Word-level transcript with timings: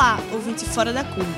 Olá, 0.00 0.18
ouvinte 0.32 0.64
Fora 0.64 0.94
da 0.94 1.04
Curva. 1.04 1.30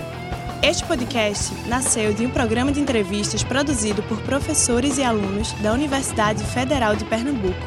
Este 0.62 0.84
podcast 0.84 1.52
nasceu 1.66 2.14
de 2.14 2.24
um 2.24 2.30
programa 2.30 2.70
de 2.70 2.78
entrevistas 2.78 3.42
produzido 3.42 4.04
por 4.04 4.20
professores 4.22 4.98
e 4.98 5.02
alunos 5.02 5.50
da 5.54 5.72
Universidade 5.72 6.44
Federal 6.44 6.94
de 6.94 7.04
Pernambuco, 7.04 7.58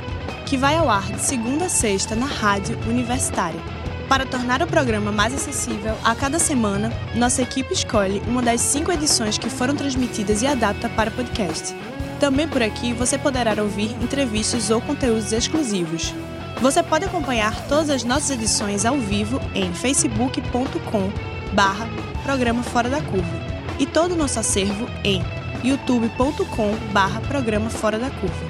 que 0.45 0.55
vai 0.55 0.77
ao 0.77 0.89
ar 0.89 1.03
de 1.11 1.19
segunda 1.19 1.65
a 1.65 1.69
sexta 1.69 2.15
na 2.15 2.25
rádio 2.25 2.79
universitária. 2.87 3.59
Para 4.07 4.25
tornar 4.25 4.61
o 4.61 4.67
programa 4.67 5.11
mais 5.11 5.33
acessível, 5.33 5.97
a 6.01 6.15
cada 6.15 6.39
semana, 6.39 6.89
nossa 7.13 7.41
equipe 7.41 7.73
escolhe 7.73 8.21
uma 8.25 8.41
das 8.41 8.61
cinco 8.61 8.89
edições 8.89 9.37
que 9.37 9.49
foram 9.49 9.75
transmitidas 9.75 10.41
e 10.43 10.47
adapta 10.47 10.87
para 10.87 11.11
podcast. 11.11 11.75
Também 12.21 12.47
por 12.47 12.63
aqui 12.63 12.93
você 12.93 13.17
poderá 13.17 13.61
ouvir 13.61 13.91
entrevistas 14.01 14.69
ou 14.69 14.79
conteúdos 14.79 15.33
exclusivos. 15.33 16.13
Você 16.61 16.81
pode 16.81 17.05
acompanhar 17.05 17.67
todas 17.67 17.89
as 17.89 18.03
nossas 18.03 18.31
edições 18.31 18.85
ao 18.85 18.97
vivo 18.97 19.39
em 19.53 19.73
facebook.com 19.73 21.11
barra 21.53 21.87
Programa 22.23 22.63
Fora 22.63 22.89
da 22.89 23.01
Curva 23.01 23.45
e 23.77 23.85
todo 23.85 24.13
o 24.13 24.17
nosso 24.17 24.39
acervo 24.39 24.87
em 25.03 25.21
youtube.com 25.63 26.75
barra 26.91 27.21
Programa 27.21 27.69
Fora 27.69 27.99
da 27.99 28.09
Curva. 28.09 28.45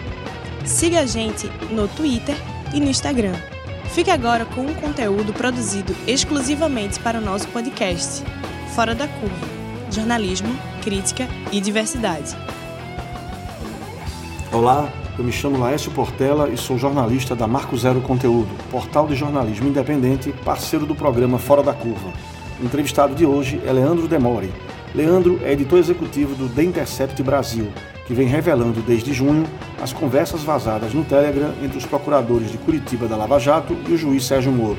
Siga 0.65 1.01
a 1.01 1.05
gente 1.05 1.47
no 1.71 1.87
Twitter 1.87 2.35
e 2.73 2.79
no 2.79 2.89
Instagram. 2.89 3.35
Fique 3.93 4.11
agora 4.11 4.45
com 4.45 4.61
um 4.61 4.73
conteúdo 4.73 5.33
produzido 5.33 5.95
exclusivamente 6.07 6.99
para 6.99 7.19
o 7.19 7.21
nosso 7.21 7.47
podcast, 7.49 8.23
Fora 8.75 8.93
da 8.93 9.07
Curva, 9.07 9.47
jornalismo, 9.91 10.49
crítica 10.83 11.27
e 11.51 11.61
diversidade. 11.61 12.35
Olá, 14.51 14.91
eu 15.17 15.23
me 15.23 15.31
chamo 15.31 15.57
Laércio 15.57 15.91
Portela 15.91 16.49
e 16.49 16.57
sou 16.57 16.77
jornalista 16.77 17.35
da 17.35 17.47
Marco 17.47 17.77
Zero 17.77 18.01
Conteúdo, 18.01 18.49
portal 18.69 19.07
de 19.07 19.15
jornalismo 19.15 19.69
independente, 19.69 20.33
parceiro 20.43 20.85
do 20.85 20.93
programa 20.93 21.39
Fora 21.39 21.63
da 21.63 21.73
Curva. 21.73 22.11
O 22.61 22.65
entrevistado 22.65 23.15
de 23.15 23.25
hoje 23.25 23.61
é 23.65 23.71
Leandro 23.71 24.09
Demore. 24.09 24.51
Leandro 24.93 25.39
é 25.43 25.53
editor 25.53 25.79
executivo 25.79 26.35
do 26.35 26.49
The 26.49 26.63
Intercept 26.63 27.23
Brasil, 27.23 27.67
que 28.05 28.13
vem 28.13 28.27
revelando 28.27 28.81
desde 28.81 29.13
junho 29.13 29.45
as 29.81 29.93
conversas 29.93 30.43
vazadas 30.43 30.93
no 30.93 31.05
Telegram 31.05 31.53
entre 31.63 31.77
os 31.77 31.85
procuradores 31.85 32.51
de 32.51 32.57
Curitiba 32.57 33.07
da 33.07 33.15
Lava 33.15 33.39
Jato 33.39 33.75
e 33.87 33.93
o 33.93 33.97
juiz 33.97 34.25
Sérgio 34.25 34.51
Moro. 34.51 34.77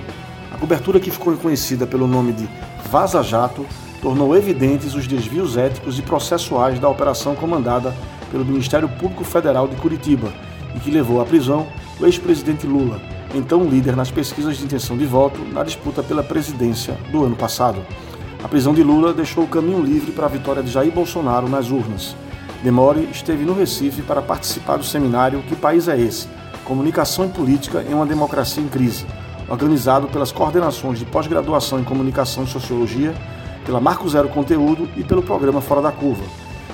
A 0.52 0.58
cobertura 0.58 1.00
que 1.00 1.10
ficou 1.10 1.34
conhecida 1.36 1.86
pelo 1.86 2.06
nome 2.06 2.32
de 2.32 2.48
Vaza 2.90 3.22
Jato 3.22 3.64
tornou 4.02 4.36
evidentes 4.36 4.94
os 4.94 5.06
desvios 5.06 5.56
éticos 5.56 5.98
e 5.98 6.02
processuais 6.02 6.78
da 6.78 6.88
operação 6.88 7.34
comandada 7.34 7.94
pelo 8.30 8.44
Ministério 8.44 8.88
Público 8.88 9.24
Federal 9.24 9.68
de 9.68 9.76
Curitiba 9.76 10.32
e 10.74 10.80
que 10.80 10.90
levou 10.90 11.20
à 11.20 11.24
prisão 11.24 11.66
o 11.98 12.06
ex-presidente 12.06 12.66
Lula, 12.66 13.00
então 13.34 13.64
líder 13.64 13.96
nas 13.96 14.10
pesquisas 14.10 14.56
de 14.56 14.64
intenção 14.64 14.96
de 14.96 15.06
voto 15.06 15.40
na 15.52 15.62
disputa 15.62 16.02
pela 16.02 16.22
presidência 16.22 16.96
do 17.10 17.24
ano 17.24 17.36
passado. 17.36 17.80
A 18.44 18.48
prisão 18.48 18.74
de 18.74 18.82
Lula 18.82 19.12
deixou 19.12 19.44
o 19.44 19.48
caminho 19.48 19.82
livre 19.82 20.12
para 20.12 20.26
a 20.26 20.28
vitória 20.28 20.62
de 20.62 20.70
Jair 20.70 20.92
Bolsonaro 20.92 21.48
nas 21.48 21.70
urnas. 21.70 22.14
Demore 22.62 23.08
esteve 23.10 23.44
no 23.44 23.54
Recife 23.54 24.02
para 24.02 24.22
participar 24.22 24.76
do 24.76 24.84
seminário 24.84 25.42
Que 25.48 25.56
País 25.56 25.88
é 25.88 25.98
Esse? 25.98 26.28
Comunicação 26.64 27.26
e 27.26 27.28
Política 27.28 27.84
em 27.88 27.94
uma 27.94 28.04
Democracia 28.04 28.62
em 28.62 28.68
Crise, 28.68 29.06
organizado 29.48 30.08
pelas 30.08 30.32
coordenações 30.32 30.98
de 30.98 31.04
pós-graduação 31.04 31.78
em 31.78 31.84
Comunicação 31.84 32.44
e 32.44 32.48
Sociologia, 32.48 33.14
pela 33.64 33.80
Marco 33.80 34.08
Zero 34.08 34.28
Conteúdo 34.28 34.88
e 34.96 35.04
pelo 35.04 35.22
programa 35.22 35.60
Fora 35.60 35.82
da 35.82 35.92
Curva. 35.92 36.24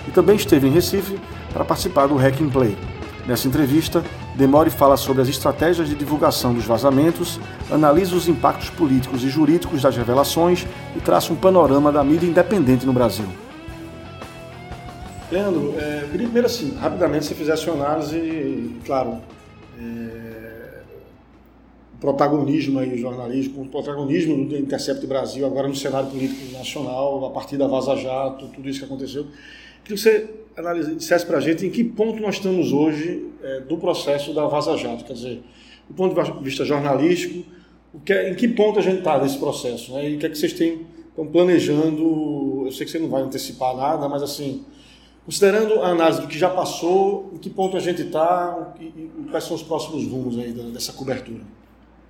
E 0.07 0.11
também 0.11 0.37
esteve 0.37 0.67
em 0.67 0.71
Recife 0.71 1.19
para 1.53 1.65
participar 1.65 2.07
do 2.07 2.17
Hack 2.17 2.41
and 2.41 2.51
Play. 2.51 2.77
Nessa 3.27 3.47
entrevista, 3.47 4.03
Demore 4.35 4.71
fala 4.71 4.97
sobre 4.97 5.23
as 5.23 5.29
estratégias 5.29 5.89
de 5.89 5.95
divulgação 5.95 6.53
dos 6.53 6.65
vazamentos, 6.65 7.39
analisa 7.71 8.17
os 8.17 8.29
impactos 8.29 8.71
políticos 8.71 9.23
e 9.23 9.29
jurídicos 9.29 9.83
das 9.83 9.97
revelações 9.97 10.67
e 10.97 11.01
traça 11.01 11.33
um 11.33 11.37
panorama 11.37 11.93
da 11.93 12.03
mídia 12.03 12.27
independente 12.27 12.85
no 12.85 12.93
Brasil. 12.93 13.27
Leandro, 15.31 15.75
é, 15.79 16.07
primeiro 16.11 16.47
assim, 16.47 16.75
rapidamente 16.77 17.27
você 17.27 17.35
fizesse 17.35 17.71
uma 17.71 17.85
análise, 17.85 18.75
claro, 18.85 19.19
é, 19.79 20.81
o 21.95 21.99
protagonismo 22.01 22.81
aí 22.81 22.91
do 22.91 22.99
jornalismo, 22.99 23.63
o 23.63 23.67
protagonismo 23.67 24.47
do 24.47 24.57
Intercept 24.57 25.07
Brasil 25.07 25.47
agora 25.47 25.69
no 25.69 25.77
cenário 25.77 26.11
político 26.11 26.53
nacional, 26.53 27.25
a 27.25 27.31
partir 27.31 27.57
da 27.57 27.67
Vaza 27.67 27.97
Jato, 27.97 28.49
tudo 28.49 28.69
isso 28.69 28.81
que 28.81 28.85
aconteceu. 28.85 29.27
Queria 29.85 29.97
que 29.97 29.97
você 29.97 30.42
analise, 30.57 30.95
dissesse 30.95 31.27
para 31.27 31.39
a 31.39 31.41
gente 31.41 31.67
em 31.67 31.71
que 31.71 31.83
ponto 31.83 32.21
nós 32.21 32.37
estamos 32.37 32.73
hoje 32.73 33.31
é, 33.43 33.61
do 33.61 33.77
processo 33.77 34.33
da 34.33 34.47
Vaza 34.47 34.77
Jato, 34.77 35.05
quer 35.05 35.15
dizer, 35.15 35.43
do 35.89 35.95
ponto 35.95 36.15
de 36.15 36.45
vista 36.45 36.65
jornalístico, 36.65 37.45
o 37.93 38.01
que 38.01 38.13
é, 38.13 38.31
em 38.31 38.35
que 38.35 38.49
ponto 38.49 38.79
a 38.79 38.83
gente 38.83 38.99
está 38.99 39.19
nesse 39.19 39.39
processo, 39.39 39.93
né? 39.93 40.11
E 40.11 40.17
o 40.17 40.19
que 40.19 40.27
é 40.27 40.29
que 40.29 40.37
vocês 40.37 40.53
têm, 40.53 40.87
estão 41.09 41.27
planejando, 41.27 42.63
eu 42.67 42.73
sei 42.73 42.87
que 42.87 42.93
você 42.93 42.99
não 42.99 43.09
vai 43.09 43.23
antecipar 43.23 43.77
nada, 43.77 44.09
mas 44.09 44.23
assim, 44.23 44.65
considerando 45.25 45.81
a 45.83 45.89
análise 45.89 46.21
do 46.21 46.27
que 46.27 46.39
já 46.39 46.49
passou, 46.49 47.31
em 47.35 47.39
que 47.39 47.51
ponto 47.51 47.77
a 47.77 47.81
gente 47.81 48.03
está 48.03 48.75
e, 48.81 49.11
quais 49.31 49.45
são 49.45 49.55
os 49.55 49.63
próximos 49.63 50.07
rumos 50.07 50.39
aí 50.39 50.53
dessa 50.53 50.93
cobertura? 50.93 51.43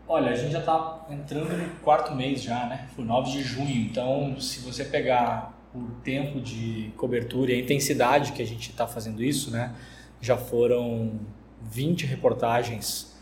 Olha, 0.09 0.31
a 0.31 0.35
gente 0.35 0.53
já 0.53 0.59
está 0.59 1.07
entrando 1.11 1.57
no 1.57 1.81
quarto 1.81 2.15
mês 2.15 2.43
já, 2.43 2.67
né? 2.67 2.89
Foi 2.95 3.05
9 3.05 3.31
de 3.31 3.43
junho, 3.43 3.87
então 3.91 4.39
se 4.39 4.61
você 4.61 4.85
pegar 4.85 5.62
por 5.73 5.91
tempo 6.05 6.41
de 6.41 6.93
cobertura 6.97 7.53
e 7.53 7.55
a 7.55 7.59
intensidade 7.59 8.33
que 8.33 8.43
a 8.43 8.47
gente 8.47 8.71
está 8.71 8.87
fazendo 8.87 9.23
isso, 9.23 9.51
né? 9.51 9.75
Já 10.21 10.37
foram 10.37 11.21
20 11.63 12.07
reportagens 12.07 13.13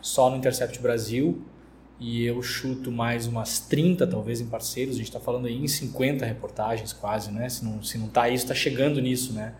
só 0.00 0.30
no 0.30 0.36
Intercept 0.36 0.80
Brasil 0.80 1.42
e 2.00 2.24
eu 2.24 2.42
chuto 2.42 2.90
mais 2.90 3.26
umas 3.26 3.60
30 3.60 4.06
talvez 4.06 4.40
em 4.40 4.46
parceiros, 4.46 4.94
a 4.94 4.98
gente 4.98 5.08
está 5.08 5.20
falando 5.20 5.46
aí 5.46 5.56
em 5.56 5.68
50 5.68 6.24
reportagens 6.24 6.92
quase, 6.92 7.30
né? 7.30 7.48
Se 7.48 7.64
não, 7.64 7.82
se 7.82 7.98
não 7.98 8.08
tá 8.08 8.28
isso, 8.28 8.44
está 8.44 8.54
chegando 8.54 9.00
nisso, 9.00 9.32
né? 9.32 9.54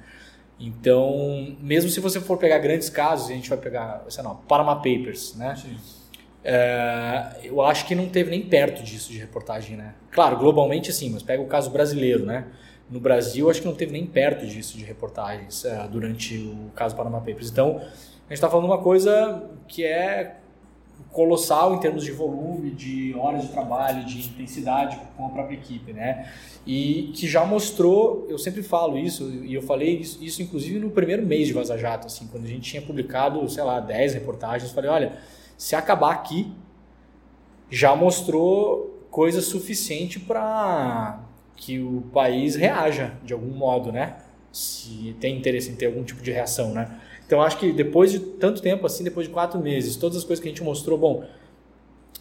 Então, 0.59 1.57
mesmo 1.61 1.91
se 1.91 2.01
você 2.01 2.21
for 2.21 2.39
pegar 2.39 2.59
grandes 2.59 2.89
casos, 2.89 3.31
a 3.31 3.33
gente 3.33 3.49
vai 3.49 3.59
pegar, 3.59 4.05
sei 4.09 4.25
lá, 4.25 4.35
Panama 4.35 4.77
Papers, 4.77 5.35
né? 5.37 5.55
Sim 5.55 5.77
eu 7.43 7.63
acho 7.63 7.87
que 7.87 7.95
não 7.95 8.09
teve 8.09 8.31
nem 8.31 8.43
perto 8.43 8.83
disso 8.83 9.13
de 9.13 9.19
reportagem, 9.19 9.77
né? 9.77 9.95
Claro, 10.11 10.37
globalmente 10.39 10.93
sim, 10.93 11.11
mas 11.11 11.23
pega 11.23 11.43
o 11.43 11.47
caso 11.47 11.71
brasileiro, 11.71 12.25
né? 12.25 12.47
No 12.91 13.01
Brasil, 13.01 13.51
acho 13.51 13.61
que 13.61 13.67
não 13.67 13.75
teve 13.75 13.93
nem 13.93 14.07
perto 14.07 14.47
disso 14.47 14.79
de 14.79 14.85
reportagens 14.85 15.65
é, 15.65 15.87
durante 15.89 16.37
o 16.39 16.71
caso 16.75 16.97
Panama 16.97 17.19
Papers. 17.19 17.51
Então, 17.51 17.77
a 17.77 17.81
gente 17.81 18.33
está 18.33 18.49
falando 18.49 18.65
uma 18.65 18.79
coisa 18.79 19.51
que 19.67 19.85
é 19.85 20.37
colossal 21.11 21.75
em 21.75 21.81
termos 21.81 22.05
de 22.05 22.13
volume, 22.13 22.71
de 22.71 23.15
horas 23.15 23.43
de 23.43 23.49
trabalho, 23.49 24.05
de 24.05 24.19
intensidade 24.19 24.99
com 25.17 25.27
a 25.27 25.29
própria 25.29 25.55
equipe, 25.55 25.93
né? 25.93 26.31
E 26.67 27.13
que 27.15 27.27
já 27.27 27.45
mostrou, 27.45 28.27
eu 28.29 28.39
sempre 28.39 28.63
falo 28.63 28.99
isso, 28.99 29.31
e 29.45 29.55
eu 29.55 29.63
falei 29.63 29.99
isso, 29.99 30.23
isso 30.23 30.43
inclusive 30.43 30.79
no 30.79 30.91
primeiro 30.91 31.25
mês 31.25 31.47
de 31.47 31.53
Vaza 31.53 31.77
Jato, 31.79 32.07
assim, 32.07 32.27
quando 32.27 32.45
a 32.45 32.49
gente 32.49 32.71
tinha 32.71 32.83
publicado, 32.83 33.47
sei 33.49 33.63
lá, 33.63 33.81
10 33.81 34.15
reportagens, 34.15 34.71
falei, 34.73 34.91
olha, 34.91 35.13
se 35.59 35.75
acabar 35.75 36.13
aqui, 36.13 36.51
já 37.69 37.95
mostrou 37.95 39.05
coisa 39.11 39.43
suficiente 39.43 40.21
para 40.21 41.21
que 41.57 41.81
o 41.81 42.03
país 42.13 42.55
reaja 42.55 43.15
de 43.25 43.33
algum 43.33 43.51
modo, 43.51 43.91
né? 43.91 44.19
Se 44.53 45.17
tem 45.21 45.37
interesse 45.37 45.71
em 45.71 45.75
ter 45.75 45.87
algum 45.87 46.05
tipo 46.05 46.23
de 46.23 46.31
reação, 46.31 46.73
né? 46.73 46.99
Então 47.27 47.43
acho 47.43 47.59
que 47.59 47.73
depois 47.73 48.13
de 48.13 48.21
tanto 48.21 48.63
tempo 48.63 48.87
assim, 48.87 49.03
depois 49.03 49.27
de 49.27 49.33
quatro 49.33 49.61
meses, 49.61 49.97
todas 49.97 50.17
as 50.17 50.25
coisas 50.25 50.41
que 50.41 50.49
a 50.49 50.53
gente 50.53 50.63
mostrou, 50.63 50.97
bom, 50.97 51.25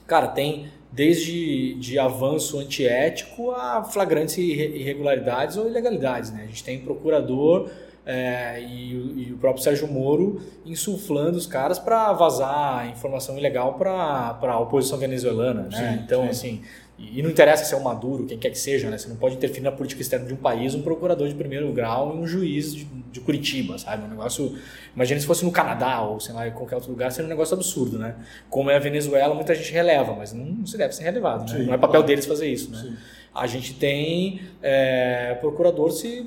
cara, 0.07 0.27
tem 0.27 0.69
desde 0.91 1.75
de 1.75 1.99
avanço 1.99 2.59
antiético 2.59 3.51
a 3.51 3.83
flagrantes 3.83 4.37
irregularidades 4.37 5.57
ou 5.57 5.67
ilegalidades, 5.67 6.31
né? 6.31 6.43
A 6.43 6.47
gente 6.47 6.63
tem 6.63 6.79
procurador 6.79 7.69
é, 8.09 8.61
e, 8.61 9.27
e, 9.27 9.33
o 9.33 9.37
próprio 9.37 9.61
Sérgio 9.61 9.85
Moro 9.85 10.41
insuflando 10.65 11.37
os 11.37 11.45
caras 11.45 11.77
para 11.77 12.13
vazar 12.13 12.89
informação 12.89 13.37
ilegal 13.37 13.73
para 13.73 14.39
a 14.41 14.59
oposição 14.59 14.97
venezuelana. 14.97 15.63
Né? 15.63 15.97
Sim, 15.97 16.03
então, 16.05 16.23
sim. 16.23 16.29
assim, 16.29 16.61
e, 16.97 17.21
não 17.21 17.29
interessa 17.29 17.65
se 17.65 17.73
é 17.73 17.77
o 17.77 17.83
Maduro, 17.83 18.25
quem 18.25 18.37
quer 18.37 18.49
que 18.49 18.57
seja, 18.57 18.89
né? 18.89 18.97
você 18.97 19.09
não 19.09 19.17
pode 19.17 19.35
interferir 19.35 19.65
na 19.65 19.73
política 19.73 20.01
externa 20.01 20.25
de 20.25 20.33
um 20.33 20.37
país, 20.37 20.73
um 20.73 20.81
procurador 20.83 21.27
de 21.27 21.35
primeiro 21.35 21.69
grau 21.73 22.15
e 22.15 22.19
um 22.19 22.25
juiz 22.25 22.73
de, 22.73 22.85
de 22.85 23.19
Curitiba, 23.19 23.77
sabe? 23.77 24.05
Um 24.05 24.09
negócio. 24.09 24.57
Imagina 24.95 25.19
se 25.19 25.27
fosse 25.27 25.43
no 25.43 25.51
Canadá 25.51 26.01
ou 26.01 26.17
sei 26.21 26.33
lá, 26.33 26.47
em 26.47 26.51
qualquer 26.51 26.75
outro 26.75 26.89
lugar, 26.89 27.11
seria 27.11 27.25
um 27.25 27.29
negócio 27.29 27.55
absurdo, 27.55 27.99
né? 27.99 28.15
Como 28.49 28.71
é 28.71 28.77
a 28.77 28.79
Venezuela, 28.79 29.35
muita 29.35 29.53
gente 29.53 29.73
releva, 29.73 30.15
mas 30.15 30.31
não, 30.31 30.65
se 30.65 30.77
deve 30.77 30.95
ser 30.95 31.03
relevado, 31.03 31.51
né? 31.51 31.59
Sim, 31.59 31.65
não 31.65 31.73
é 31.73 31.77
papel 31.77 31.89
claro. 31.89 32.07
deles 32.07 32.25
fazer 32.25 32.47
isso, 32.47 32.71
né? 32.71 32.97
A 33.35 33.45
gente 33.45 33.73
tem 33.73 34.41
é, 34.63 35.37
procurador 35.41 35.91
se 35.91 36.25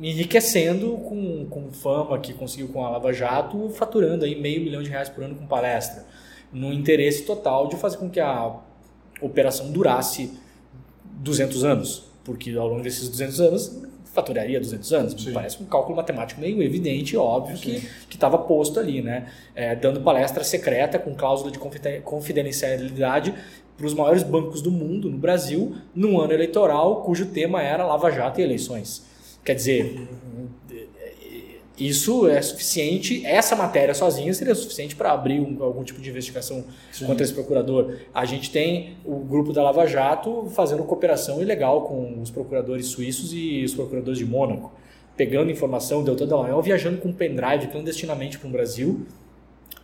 enriquecendo 0.00 0.96
com, 0.98 1.46
com 1.46 1.72
fama 1.72 2.18
que 2.18 2.32
conseguiu 2.32 2.68
com 2.68 2.84
a 2.84 2.90
Lava 2.90 3.12
Jato, 3.12 3.68
faturando 3.70 4.24
aí 4.24 4.38
meio 4.40 4.62
milhão 4.62 4.82
de 4.82 4.90
reais 4.90 5.08
por 5.08 5.24
ano 5.24 5.34
com 5.34 5.46
palestra, 5.46 6.04
no 6.52 6.72
interesse 6.72 7.24
total 7.24 7.68
de 7.68 7.76
fazer 7.76 7.96
com 7.96 8.10
que 8.10 8.20
a 8.20 8.56
operação 9.20 9.70
durasse 9.70 10.32
200 11.04 11.64
anos, 11.64 12.04
porque 12.24 12.50
ao 12.52 12.68
longo 12.68 12.82
desses 12.82 13.08
200 13.08 13.40
anos 13.40 13.82
faturaria 14.14 14.60
200 14.60 14.92
anos. 14.92 15.24
Me 15.24 15.32
parece 15.32 15.60
um 15.60 15.66
cálculo 15.66 15.96
matemático 15.96 16.40
meio 16.40 16.62
evidente 16.62 17.16
óbvio 17.16 17.56
Sim. 17.58 17.82
que 18.08 18.14
estava 18.14 18.38
posto 18.38 18.78
ali, 18.78 19.02
né? 19.02 19.26
É, 19.54 19.74
dando 19.74 20.00
palestra 20.00 20.44
secreta 20.44 20.98
com 20.98 21.14
cláusula 21.14 21.50
de 21.50 21.58
confidencialidade 22.02 23.34
para 23.76 23.86
os 23.86 23.92
maiores 23.92 24.22
bancos 24.22 24.62
do 24.62 24.70
mundo, 24.70 25.10
no 25.10 25.18
Brasil, 25.18 25.74
num 25.92 26.20
ano 26.20 26.32
eleitoral 26.32 27.02
cujo 27.02 27.26
tema 27.26 27.60
era 27.60 27.84
Lava 27.84 28.08
Jato 28.10 28.40
e 28.40 28.44
eleições. 28.44 29.04
Quer 29.44 29.54
dizer, 29.54 30.08
isso 31.76 32.28
é 32.28 32.40
suficiente, 32.40 33.26
essa 33.26 33.56
matéria 33.56 33.94
sozinha 33.94 34.32
seria 34.32 34.54
suficiente 34.54 34.94
para 34.94 35.10
abrir 35.10 35.40
um, 35.40 35.60
algum 35.62 35.82
tipo 35.82 36.00
de 36.00 36.08
investigação 36.08 36.64
Sim. 36.92 37.06
contra 37.06 37.24
esse 37.24 37.34
procurador. 37.34 37.96
A 38.14 38.24
gente 38.24 38.50
tem 38.50 38.96
o 39.04 39.16
grupo 39.16 39.52
da 39.52 39.62
Lava 39.62 39.84
Jato 39.86 40.46
fazendo 40.54 40.84
cooperação 40.84 41.42
ilegal 41.42 41.82
com 41.82 42.22
os 42.22 42.30
procuradores 42.30 42.86
suíços 42.86 43.32
e 43.32 43.64
os 43.64 43.74
procuradores 43.74 44.18
de 44.18 44.24
Mônaco, 44.24 44.72
pegando 45.16 45.50
informação, 45.50 46.04
Deltan 46.04 46.28
Dallagnol 46.28 46.62
viajando 46.62 46.98
com 46.98 47.08
um 47.08 47.12
pendrive 47.12 47.66
clandestinamente 47.66 48.38
para 48.38 48.48
o 48.48 48.52
Brasil, 48.52 49.04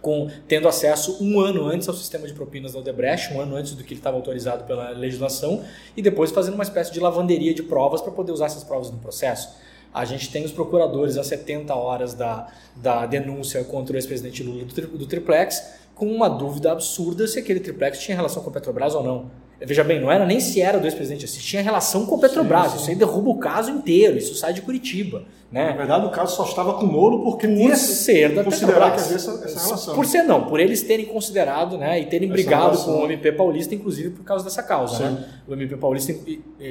com, 0.00 0.31
tendo 0.49 0.67
acesso 0.67 1.23
um 1.23 1.41
ano 1.41 1.67
antes 1.67 1.88
ao 1.88 1.94
sistema 1.94 2.26
de 2.26 2.32
propinas 2.32 2.73
da 2.73 2.79
Odebrecht, 2.79 3.32
um 3.35 3.41
ano 3.41 3.56
antes 3.56 3.75
do 3.75 3.85
que 3.85 3.93
ele 3.93 4.00
estava 4.00 4.17
autorizado 4.17 4.64
pela 4.64 4.91
legislação, 4.91 5.62
e 5.97 6.02
depois 6.02 6.31
fazendo 6.31 6.55
uma 6.55 6.62
espécie 6.62 6.93
de 6.93 7.00
lavanderia 7.00 7.52
de 7.52 7.62
provas 7.62 8.00
para 8.00 8.12
poder 8.12 8.32
usar 8.32 8.47
essas 8.47 8.64
provas 8.64 8.91
no 8.91 8.99
processo. 8.99 9.50
A 9.93 10.05
gente 10.05 10.31
tem 10.31 10.44
os 10.44 10.52
procuradores 10.52 11.17
a 11.19 11.25
70 11.25 11.75
horas 11.75 12.14
da, 12.14 12.49
da 12.76 13.06
denúncia 13.06 13.62
contra 13.64 13.94
o 13.94 13.97
ex-presidente 13.97 14.43
Lula 14.43 14.64
do, 14.64 14.99
do 14.99 15.06
triplex, 15.06 15.75
com 15.94 16.06
uma 16.06 16.29
dúvida 16.29 16.73
absurda 16.73 17.26
se 17.26 17.38
aquele 17.38 17.61
triplex 17.61 17.99
tinha 17.99 18.17
relação 18.17 18.43
com 18.43 18.50
a 18.50 18.52
Petrobras 18.52 18.94
ou 18.94 19.02
não. 19.02 19.31
Veja 19.61 19.85
bem, 19.85 20.01
não 20.01 20.11
era 20.11 20.25
nem 20.25 20.41
se 20.41 20.61
era 20.61 20.79
do 20.79 20.87
ex-presidente, 20.87 21.29
se 21.29 21.41
tinha 21.41 21.62
relação 21.62 22.07
com 22.07 22.15
a 22.15 22.19
Petrobras. 22.19 22.65
Sim, 22.65 22.71
sim. 22.71 22.77
Isso 22.77 22.91
aí 22.91 22.97
derruba 22.97 23.31
o 23.31 23.39
caso 23.39 23.71
inteiro, 23.71 24.17
isso 24.17 24.35
sai 24.35 24.53
de 24.53 24.62
Curitiba. 24.62 25.23
Né? 25.53 25.71
Na 25.71 25.77
verdade, 25.77 26.07
o 26.07 26.11
caso 26.11 26.37
só 26.37 26.45
estava 26.45 26.75
com 26.75 26.87
o 26.87 26.93
Moro 26.93 27.25
porque 27.25 27.49
por 27.49 27.57
tinha 27.57 27.75
ser 27.77 28.35
da 28.37 28.45
considerar 28.45 28.95
que 28.95 29.01
havia 29.01 29.17
essa, 29.17 29.37
relação. 29.37 29.95
Por 29.97 30.07
ser 30.07 30.23
não, 30.23 30.47
por 30.47 30.61
eles 30.61 30.81
terem 30.83 31.05
considerado 31.07 31.77
né, 31.77 31.99
e 31.99 32.07
terem 32.07 32.29
essa 32.29 32.35
brigado 32.35 32.65
relação. 32.67 32.95
com 32.95 33.01
o 33.01 33.05
MP 33.05 33.33
Paulista, 33.33 33.75
inclusive 33.75 34.11
por 34.11 34.23
causa 34.23 34.45
dessa 34.45 34.62
causa. 34.62 35.11
Né? 35.11 35.25
O 35.49 35.53
MP 35.53 35.77
Paulista 35.77 36.15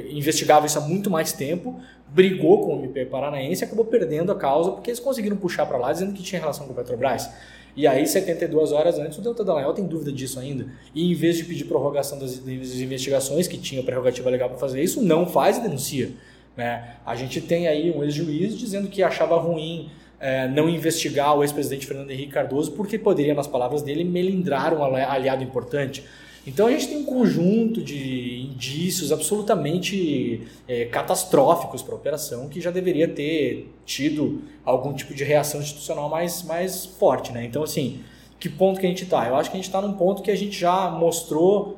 investigava 0.09 0.65
isso 0.65 0.77
há 0.77 0.81
muito 0.81 1.09
mais 1.09 1.33
tempo, 1.33 1.77
brigou 2.07 2.65
com 2.65 2.75
o 2.77 2.79
MP 2.79 3.05
Paranaense 3.05 3.63
e 3.63 3.65
acabou 3.65 3.83
perdendo 3.83 4.31
a 4.31 4.35
causa 4.35 4.71
porque 4.71 4.89
eles 4.89 4.99
conseguiram 5.01 5.35
puxar 5.35 5.65
para 5.65 5.77
lá 5.77 5.91
dizendo 5.91 6.13
que 6.13 6.23
tinha 6.23 6.39
relação 6.39 6.65
com 6.65 6.71
a 6.71 6.75
Petrobras. 6.75 7.29
E 7.75 7.87
aí, 7.87 8.05
72 8.05 8.71
horas 8.71 8.97
antes, 8.99 9.17
o 9.17 9.21
Delta 9.21 9.43
Dallagnol 9.43 9.73
tem 9.73 9.85
dúvida 9.85 10.11
disso 10.11 10.39
ainda. 10.39 10.67
E 10.93 11.11
em 11.11 11.13
vez 11.13 11.37
de 11.37 11.45
pedir 11.45 11.65
prorrogação 11.65 12.19
das, 12.19 12.39
das 12.39 12.75
investigações, 12.75 13.47
que 13.47 13.57
tinha 13.57 13.81
prerrogativa 13.83 14.29
legal 14.29 14.49
para 14.49 14.57
fazer 14.57 14.81
isso, 14.83 15.01
não 15.01 15.25
faz 15.25 15.57
e 15.57 15.61
denuncia. 15.61 16.09
Né? 16.57 16.95
A 17.05 17.15
gente 17.15 17.39
tem 17.39 17.67
aí 17.67 17.91
um 17.91 18.03
ex-juiz 18.03 18.57
dizendo 18.57 18.87
que 18.87 19.01
achava 19.01 19.37
ruim 19.37 19.89
é, 20.19 20.47
não 20.47 20.67
investigar 20.67 21.37
o 21.37 21.43
ex-presidente 21.43 21.85
Fernando 21.85 22.11
Henrique 22.11 22.31
Cardoso 22.31 22.71
porque 22.73 22.99
poderia, 22.99 23.33
nas 23.33 23.47
palavras 23.47 23.81
dele, 23.81 24.03
melindrar 24.03 24.73
um 24.73 24.83
aliado 24.83 25.43
importante. 25.43 26.03
Então 26.49 26.65
a 26.65 26.71
gente 26.71 26.87
tem 26.87 26.97
um 26.97 27.05
conjunto 27.05 27.79
de 27.79 28.41
indícios 28.41 29.11
absolutamente 29.11 30.47
é, 30.67 30.85
catastróficos 30.85 31.83
para 31.83 31.93
a 31.93 31.95
operação 31.95 32.49
que 32.49 32.59
já 32.59 32.71
deveria 32.71 33.07
ter 33.07 33.71
tido 33.85 34.41
algum 34.65 34.91
tipo 34.91 35.13
de 35.13 35.23
reação 35.23 35.61
institucional 35.61 36.09
mais, 36.09 36.41
mais 36.41 36.87
forte. 36.87 37.31
Né? 37.31 37.45
Então, 37.45 37.61
assim, 37.61 37.99
que 38.39 38.49
ponto 38.49 38.79
que 38.79 38.87
a 38.87 38.89
gente 38.89 39.03
está? 39.03 39.27
Eu 39.27 39.35
acho 39.35 39.51
que 39.51 39.57
a 39.57 39.59
gente 39.59 39.69
está 39.69 39.79
num 39.79 39.93
ponto 39.93 40.23
que 40.23 40.31
a 40.31 40.35
gente 40.35 40.57
já 40.57 40.89
mostrou 40.89 41.77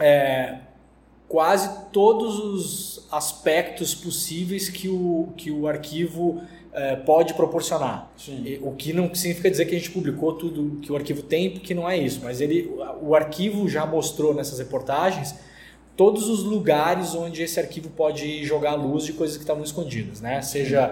é, 0.00 0.58
quase 1.28 1.70
todos 1.92 2.40
os 2.40 3.06
aspectos 3.12 3.94
possíveis 3.94 4.68
que 4.68 4.88
o, 4.88 5.28
que 5.36 5.52
o 5.52 5.68
arquivo 5.68 6.42
é, 6.74 6.96
pode 6.96 7.34
proporcionar. 7.34 8.10
Sim. 8.16 8.58
O 8.60 8.72
que 8.72 8.92
não 8.92 9.14
significa 9.14 9.48
dizer 9.48 9.64
que 9.64 9.74
a 9.74 9.78
gente 9.78 9.90
publicou 9.90 10.34
tudo 10.34 10.80
que 10.80 10.90
o 10.90 10.96
arquivo 10.96 11.22
tem, 11.22 11.50
porque 11.50 11.72
não 11.72 11.88
é 11.88 11.96
isso. 11.96 12.20
Mas 12.22 12.40
ele, 12.40 12.70
o 13.00 13.14
arquivo 13.14 13.68
já 13.68 13.86
mostrou 13.86 14.34
nessas 14.34 14.58
reportagens 14.58 15.34
todos 15.96 16.28
os 16.28 16.42
lugares 16.42 17.14
onde 17.14 17.42
esse 17.42 17.60
arquivo 17.60 17.88
pode 17.90 18.44
jogar 18.44 18.74
luz 18.74 19.04
de 19.04 19.12
coisas 19.12 19.36
que 19.36 19.44
estavam 19.44 19.62
escondidas, 19.62 20.20
né? 20.20 20.42
Seja 20.42 20.90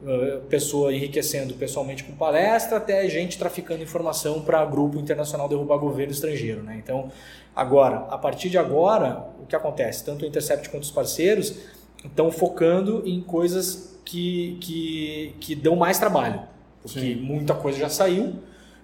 uh, 0.00 0.40
pessoa 0.42 0.94
enriquecendo 0.94 1.54
pessoalmente 1.54 2.04
com 2.04 2.12
palestra, 2.14 2.76
até 2.76 3.08
gente 3.08 3.36
traficando 3.36 3.82
informação 3.82 4.42
para 4.42 4.64
grupo 4.64 4.98
internacional 5.00 5.48
derrubar 5.48 5.78
governo 5.78 6.12
estrangeiro, 6.12 6.62
né? 6.62 6.80
Então, 6.82 7.10
agora, 7.56 8.06
a 8.08 8.16
partir 8.16 8.48
de 8.48 8.56
agora, 8.56 9.26
o 9.42 9.46
que 9.46 9.56
acontece? 9.56 10.04
Tanto 10.04 10.24
o 10.24 10.28
Intercept 10.28 10.68
quanto 10.68 10.84
os 10.84 10.92
parceiros 10.92 11.56
estão 12.04 12.30
focando 12.30 13.02
em 13.04 13.20
coisas 13.20 13.93
que, 14.04 14.58
que, 14.60 15.34
que 15.40 15.54
dão 15.54 15.76
mais 15.76 15.98
trabalho. 15.98 16.42
Porque 16.82 17.00
Sim. 17.00 17.14
muita 17.16 17.54
coisa 17.54 17.78
já 17.78 17.88
saiu, 17.88 18.34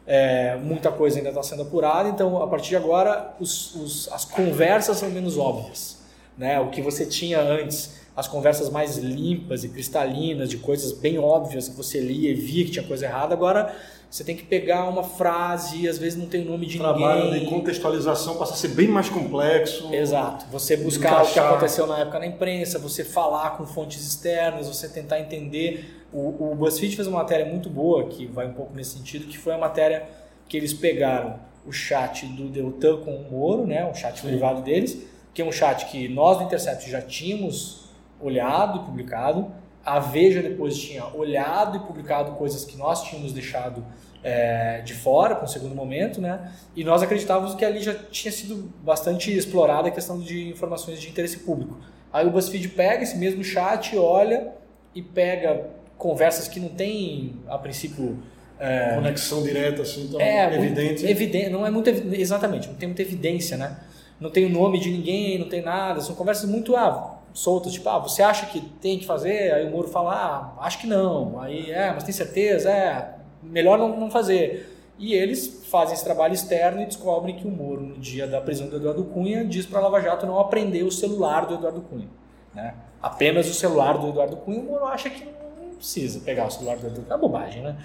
é, 0.07 0.57
muita 0.57 0.91
coisa 0.91 1.19
ainda 1.19 1.29
está 1.29 1.43
sendo 1.43 1.63
apurada, 1.63 2.09
então 2.09 2.43
a 2.43 2.47
partir 2.47 2.71
de 2.71 2.77
agora 2.77 3.35
os, 3.39 3.75
os, 3.75 4.09
as 4.13 4.25
conversas 4.25 4.97
são 4.97 5.11
menos 5.11 5.37
óbvias. 5.37 6.01
Né? 6.37 6.59
O 6.59 6.71
que 6.71 6.81
você 6.81 7.05
tinha 7.05 7.41
antes, 7.41 8.00
as 8.17 8.27
conversas 8.29 8.69
mais 8.71 8.99
limpas 8.99 9.65
e 9.65 9.69
cristalinas, 9.69 10.51
de 10.51 10.59
coisas 10.59 10.93
bem 10.93 11.19
óbvias 11.19 11.69
que 11.69 11.77
você 11.77 12.01
lia 12.01 12.31
e 12.31 12.35
via 12.35 12.65
que 12.65 12.73
tinha 12.73 12.85
coisa 12.85 13.07
errada, 13.07 13.35
agora 13.35 13.75
você 14.11 14.25
tem 14.25 14.37
que 14.37 14.43
pegar 14.43 14.89
uma 14.89 15.05
frase, 15.05 15.89
às 15.89 15.97
vezes 15.97 16.19
não 16.19 16.27
tem 16.27 16.43
o 16.43 16.45
nome 16.45 16.67
de 16.67 16.79
Trabalho 16.79 16.99
ninguém. 16.99 17.21
Trabalho 17.21 17.41
de 17.45 17.47
contextualização 17.49 18.37
passa 18.37 18.55
a 18.55 18.57
ser 18.57 18.69
bem 18.69 18.89
mais 18.89 19.09
complexo. 19.09 19.95
Exato. 19.95 20.47
Você 20.51 20.77
buscar 20.77 21.23
o 21.23 21.33
que 21.33 21.39
aconteceu 21.39 21.87
na 21.87 22.01
época 22.01 22.19
na 22.19 22.27
imprensa, 22.27 22.79
você 22.81 23.05
falar 23.05 23.51
com 23.51 23.65
fontes 23.65 24.05
externas, 24.05 24.67
você 24.67 24.89
tentar 24.89 25.21
entender. 25.21 26.03
O, 26.13 26.51
o 26.51 26.55
BuzzFeed 26.57 26.97
fez 26.97 27.07
uma 27.07 27.19
matéria 27.19 27.47
muito 27.47 27.71
boa, 27.71 28.09
que 28.09 28.27
vai 28.27 28.49
um 28.49 28.53
pouco 28.53 28.75
nesse 28.75 28.99
sentido, 28.99 29.27
que 29.27 29.39
foi 29.39 29.55
a 29.55 29.59
matéria 29.59 30.09
que 30.49 30.57
eles 30.57 30.75
pegaram 30.75 31.39
o 31.65 31.71
chat 31.71 32.27
do 32.27 32.49
Deltan 32.49 32.97
com 33.05 33.15
o 33.15 33.31
Moro, 33.31 33.65
né, 33.65 33.89
o 33.89 33.95
chat 33.95 34.19
Sim. 34.19 34.29
privado 34.29 34.63
deles, 34.63 34.99
que 35.33 35.41
é 35.41 35.45
um 35.45 35.53
chat 35.53 35.87
que 35.87 36.09
nós 36.09 36.39
do 36.39 36.45
Intercept 36.45 36.91
já 36.91 37.01
tínhamos 37.01 37.90
olhado 38.21 38.81
e 38.81 38.85
publicado, 38.85 39.51
a 39.85 39.99
Veja 39.99 40.43
depois 40.43 40.77
tinha 40.77 41.05
olhado 41.15 41.77
e 41.77 41.81
publicado 41.81 42.33
coisas 42.33 42.65
que 42.65 42.77
nós 42.77 43.03
tínhamos 43.03 43.33
deixado 43.33 43.85
é, 44.23 44.83
de 44.83 44.93
fora 44.93 45.35
para 45.35 45.45
um 45.45 45.49
segundo 45.49 45.75
momento, 45.75 46.21
né? 46.21 46.53
E 46.77 46.85
nós 46.85 47.03
acreditávamos 47.03 47.55
que 47.55 47.65
ali 47.65 47.81
já 47.83 47.95
tinha 47.95 48.31
sido 48.31 48.71
bastante 48.85 49.35
explorada 49.37 49.89
a 49.89 49.91
questão 49.91 50.21
de 50.21 50.49
informações 50.49 51.01
de 51.01 51.09
interesse 51.09 51.39
público. 51.39 51.79
Aí 52.13 52.27
o 52.27 52.31
BuzzFeed 52.31 52.69
pega 52.71 53.03
esse 53.03 53.17
mesmo 53.17 53.43
chat, 53.43 53.97
olha 53.97 54.49
e 54.95 55.01
pega 55.01 55.69
conversas 55.97 56.49
que 56.49 56.59
não 56.59 56.69
tem, 56.69 57.37
a 57.49 57.57
princípio, 57.57 58.19
é, 58.59 58.95
conexão 58.95 59.43
direta, 59.43 59.83
assim, 59.83 60.09
tão 60.09 60.21
é, 60.21 60.55
evidente. 60.55 61.07
evidente. 61.07 61.51
Não 61.51 61.67
é 61.67 61.71
muito 61.71 61.89
exatamente, 61.89 62.69
não 62.69 62.75
tem 62.75 62.89
muita 62.89 63.03
evidência, 63.03 63.57
né? 63.57 63.79
Não 64.21 64.29
tem 64.29 64.45
o 64.45 64.51
nome 64.51 64.79
de 64.79 64.91
ninguém, 64.91 65.39
não 65.39 65.49
tem 65.49 65.63
nada. 65.63 66.01
São 66.03 66.15
conversas 66.15 66.49
muito 66.49 66.77
ah, 66.77 67.10
soltas, 67.33 67.73
tipo, 67.73 67.89
ah, 67.89 67.99
você 67.99 68.23
acha 68.23 68.47
que 68.47 68.61
tem 68.61 68.99
que 68.99 69.07
fazer? 69.07 69.53
Aí 69.53 69.67
o 69.67 69.71
Moro 69.71 69.89
fala, 69.89 70.13
ah, 70.59 70.65
acho 70.65 70.79
que 70.79 70.87
não. 70.87 71.41
Aí, 71.41 71.71
é, 71.71 71.93
mas 71.93 72.05
tem 72.05 72.13
certeza? 72.13 72.71
É, 72.71 73.15
melhor 73.43 73.79
não, 73.79 73.99
não 73.99 74.11
fazer. 74.11 74.77
E 74.99 75.15
eles 75.15 75.65
fazem 75.71 75.95
esse 75.95 76.05
trabalho 76.05 76.35
externo 76.35 76.83
e 76.83 76.87
descobrem 76.87 77.35
que 77.35 77.47
o 77.47 77.51
Moro, 77.51 77.81
no 77.81 77.99
dia 77.99 78.27
da 78.27 78.41
prisão 78.41 78.69
do 78.69 78.77
Eduardo 78.77 79.05
Cunha, 79.05 79.45
diz 79.45 79.65
para 79.65 79.79
a 79.79 79.83
Lava 79.83 80.01
Jato 80.01 80.27
não 80.27 80.39
aprender 80.39 80.83
o 80.83 80.91
celular 80.91 81.47
do 81.47 81.55
Eduardo 81.55 81.81
Cunha. 81.81 82.09
Né? 82.55 82.75
Apenas 83.03 83.49
o 83.49 83.55
celular 83.55 83.97
do 83.97 84.09
Eduardo 84.09 84.37
Cunha, 84.37 84.61
o 84.61 84.65
Moro 84.65 84.85
acha 84.85 85.09
que 85.09 85.25
não 85.25 85.75
precisa 85.77 86.21
pegar 86.21 86.47
o 86.47 86.51
celular 86.51 86.77
do 86.77 86.87
Eduardo 86.87 87.03
Cunha. 87.03 87.17
É 87.17 87.19
bobagem, 87.19 87.63
né? 87.63 87.77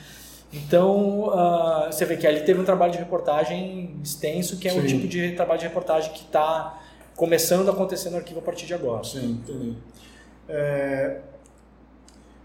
Então, 0.51 1.27
uh, 1.27 1.91
você 1.91 2.05
vê 2.05 2.17
que 2.17 2.25
ali 2.25 2.41
teve 2.41 2.61
um 2.61 2.65
trabalho 2.65 2.91
de 2.91 2.97
reportagem 2.97 3.99
extenso, 4.03 4.57
que 4.57 4.67
é 4.67 4.71
Sim. 4.71 4.79
um 4.79 4.85
tipo 4.85 5.07
de 5.07 5.31
trabalho 5.33 5.59
de 5.59 5.65
reportagem 5.65 6.11
que 6.11 6.21
está 6.21 6.79
começando 7.15 7.69
a 7.69 7.71
acontecer 7.71 8.09
no 8.09 8.17
arquivo 8.17 8.39
a 8.39 8.43
partir 8.43 8.65
de 8.65 8.73
agora. 8.73 9.03
Sim, 9.03 9.41
entendi. 9.43 9.75
É, 10.47 11.21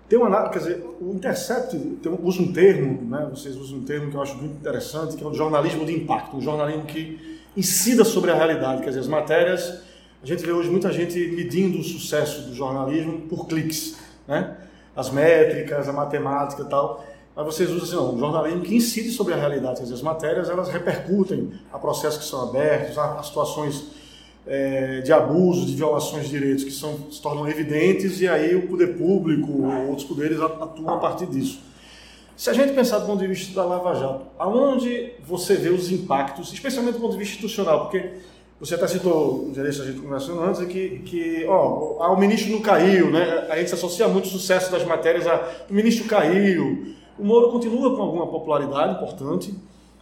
tem 0.08 0.18
uma, 0.18 0.48
quer 0.48 0.58
dizer, 0.58 0.84
o 1.00 1.12
Intercept 1.14 1.76
tem, 2.02 2.18
usa 2.20 2.42
um 2.42 2.52
termo, 2.52 3.08
né, 3.08 3.28
vocês 3.30 3.56
usam 3.56 3.78
um 3.78 3.84
termo 3.84 4.10
que 4.10 4.16
eu 4.16 4.20
acho 4.22 4.36
muito 4.36 4.56
interessante, 4.56 5.16
que 5.16 5.22
é 5.22 5.26
o 5.26 5.32
jornalismo 5.32 5.84
de 5.84 5.94
impacto, 5.94 6.36
um 6.36 6.40
jornalismo 6.40 6.84
que 6.84 7.40
incida 7.56 8.04
sobre 8.04 8.30
a 8.30 8.34
realidade, 8.34 8.80
quer 8.80 8.88
dizer, 8.88 9.00
as 9.00 9.06
matérias, 9.06 9.82
a 10.20 10.26
gente 10.26 10.44
vê 10.44 10.52
hoje 10.52 10.68
muita 10.68 10.92
gente 10.92 11.16
medindo 11.28 11.78
o 11.78 11.84
sucesso 11.84 12.42
do 12.42 12.54
jornalismo 12.54 13.20
por 13.28 13.46
cliques, 13.46 13.96
né? 14.26 14.56
As 14.94 15.10
métricas, 15.10 15.88
a 15.88 15.92
matemática 15.92 16.62
e 16.62 16.66
tal. 16.66 17.04
Mas 17.34 17.46
vocês 17.46 17.70
usam 17.70 17.84
assim, 17.84 17.94
não, 17.94 18.14
um 18.16 18.18
jornalismo 18.18 18.62
que 18.62 18.74
incide 18.74 19.10
sobre 19.10 19.32
a 19.32 19.36
realidade, 19.36 19.76
quer 19.76 19.82
dizer, 19.84 19.94
as 19.94 20.02
matérias 20.02 20.50
elas 20.50 20.68
repercutem 20.68 21.52
a 21.72 21.78
processos 21.78 22.18
que 22.18 22.24
são 22.24 22.48
abertos, 22.48 22.98
a, 22.98 23.20
a 23.20 23.22
situações 23.22 23.92
é, 24.46 25.00
de 25.00 25.12
abuso, 25.12 25.66
de 25.66 25.74
violações 25.74 26.24
de 26.24 26.30
direitos 26.30 26.64
que 26.64 26.70
são, 26.70 27.10
se 27.10 27.20
tornam 27.20 27.48
evidentes 27.48 28.20
e 28.20 28.28
aí 28.28 28.54
o 28.54 28.66
poder 28.66 28.96
público 28.96 29.50
ou 29.50 29.88
outros 29.88 30.06
poderes 30.06 30.40
atuam 30.40 30.94
a 30.94 30.98
partir 30.98 31.26
disso. 31.26 31.60
Se 32.36 32.48
a 32.48 32.52
gente 32.54 32.72
pensar 32.72 33.00
do 33.00 33.06
ponto 33.06 33.20
de 33.20 33.26
vista 33.26 33.54
da 33.54 33.64
Lava 33.64 33.94
Jato, 33.94 34.22
aonde 34.38 35.12
você 35.26 35.56
vê 35.56 35.68
os 35.68 35.92
impactos, 35.92 36.52
especialmente 36.52 36.94
do 36.94 37.00
ponto 37.00 37.12
de 37.12 37.18
vista 37.18 37.34
institucional, 37.34 37.82
porque 37.82 38.12
você 38.58 38.74
até 38.74 38.86
citou, 38.86 39.50
sei 39.54 39.72
se 39.72 39.80
a 39.82 39.84
gente 39.84 40.00
conversou 40.00 40.42
antes, 40.42 40.64
que, 40.66 41.00
que 41.00 41.44
ó, 41.46 42.12
o 42.12 42.18
ministro 42.18 42.52
não 42.52 42.60
caiu, 42.60 43.10
né? 43.10 43.46
a 43.50 43.58
gente 43.58 43.74
associa 43.74 44.08
muito 44.08 44.24
o 44.24 44.28
sucesso 44.28 44.70
das 44.72 44.84
matérias 44.84 45.26
a 45.26 45.64
o 45.68 45.74
ministro 45.74 46.06
caiu, 46.06 46.94
o 47.18 47.24
Moro 47.24 47.50
continua 47.50 47.94
com 47.94 48.02
alguma 48.02 48.26
popularidade 48.26 48.94
importante, 48.94 49.54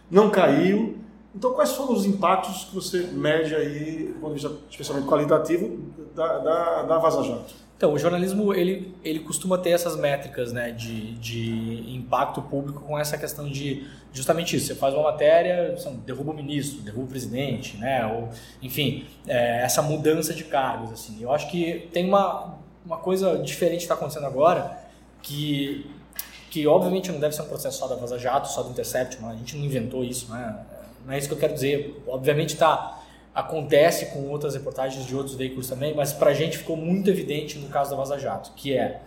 não 0.09 0.29
caiu, 0.29 0.95
Então, 1.33 1.53
quais 1.53 1.71
foram 1.71 1.93
os 1.93 2.05
impactos 2.05 2.65
que 2.65 2.75
você 2.75 3.03
mede 3.03 3.55
aí, 3.55 4.07
do 4.07 4.19
ponto 4.19 4.35
de 4.35 4.41
vista 4.41 4.57
especialmente 4.69 5.07
qualitativo, 5.07 5.77
da, 6.15 6.39
da, 6.39 6.83
da 6.83 6.97
Vaza 6.97 7.23
Jato? 7.23 7.53
Então, 7.77 7.93
o 7.93 7.97
jornalismo 7.97 8.53
ele, 8.53 8.93
ele 9.05 9.19
costuma 9.19 9.57
ter 9.57 9.69
essas 9.69 9.95
métricas 9.95 10.51
né, 10.51 10.71
de, 10.71 11.13
de 11.13 11.95
impacto 11.95 12.41
público 12.41 12.81
com 12.81 12.99
essa 12.99 13.17
questão 13.17 13.47
de 13.47 13.87
justamente 14.11 14.57
isso. 14.57 14.67
Você 14.67 14.75
faz 14.75 14.93
uma 14.93 15.03
matéria, 15.03 15.75
derruba 16.05 16.31
o 16.31 16.33
ministro, 16.33 16.81
derruba 16.81 17.05
o 17.05 17.07
presidente, 17.07 17.77
né, 17.77 18.05
ou, 18.05 18.27
enfim, 18.61 19.05
é, 19.25 19.61
essa 19.61 19.81
mudança 19.81 20.33
de 20.33 20.43
cargos. 20.43 20.91
Assim. 20.91 21.21
Eu 21.21 21.31
acho 21.31 21.49
que 21.49 21.87
tem 21.93 22.05
uma, 22.05 22.57
uma 22.85 22.97
coisa 22.97 23.37
diferente 23.37 23.77
que 23.77 23.83
está 23.83 23.93
acontecendo 23.93 24.25
agora, 24.25 24.77
que, 25.21 25.89
que 26.49 26.67
obviamente 26.67 27.09
não 27.13 27.19
deve 27.21 27.33
ser 27.33 27.43
um 27.43 27.47
processo 27.47 27.77
só 27.77 27.87
da 27.87 27.95
Vaza 27.95 28.19
Jato, 28.19 28.49
só 28.49 28.61
do 28.61 28.71
Intercept, 28.71 29.23
a 29.23 29.35
gente 29.35 29.55
não 29.55 29.63
inventou 29.63 30.03
isso, 30.03 30.29
né? 30.33 30.65
Não 31.09 31.15
é 31.15 31.17
isso 31.17 31.27
que 31.27 31.33
eu 31.33 31.39
quero 31.39 31.55
dizer. 31.55 31.99
Obviamente 32.07 32.53
está 32.53 33.01
acontece 33.33 34.07
com 34.07 34.27
outras 34.29 34.53
reportagens 34.53 35.05
de 35.05 35.15
outros 35.15 35.35
veículos 35.35 35.67
também, 35.67 35.95
mas 35.95 36.13
para 36.13 36.29
a 36.29 36.33
gente 36.33 36.57
ficou 36.57 36.77
muito 36.77 37.09
evidente 37.09 37.57
no 37.57 37.67
caso 37.69 37.89
da 37.89 37.97
Vaza 37.97 38.19
Jato, 38.19 38.51
que 38.55 38.77
é 38.77 39.01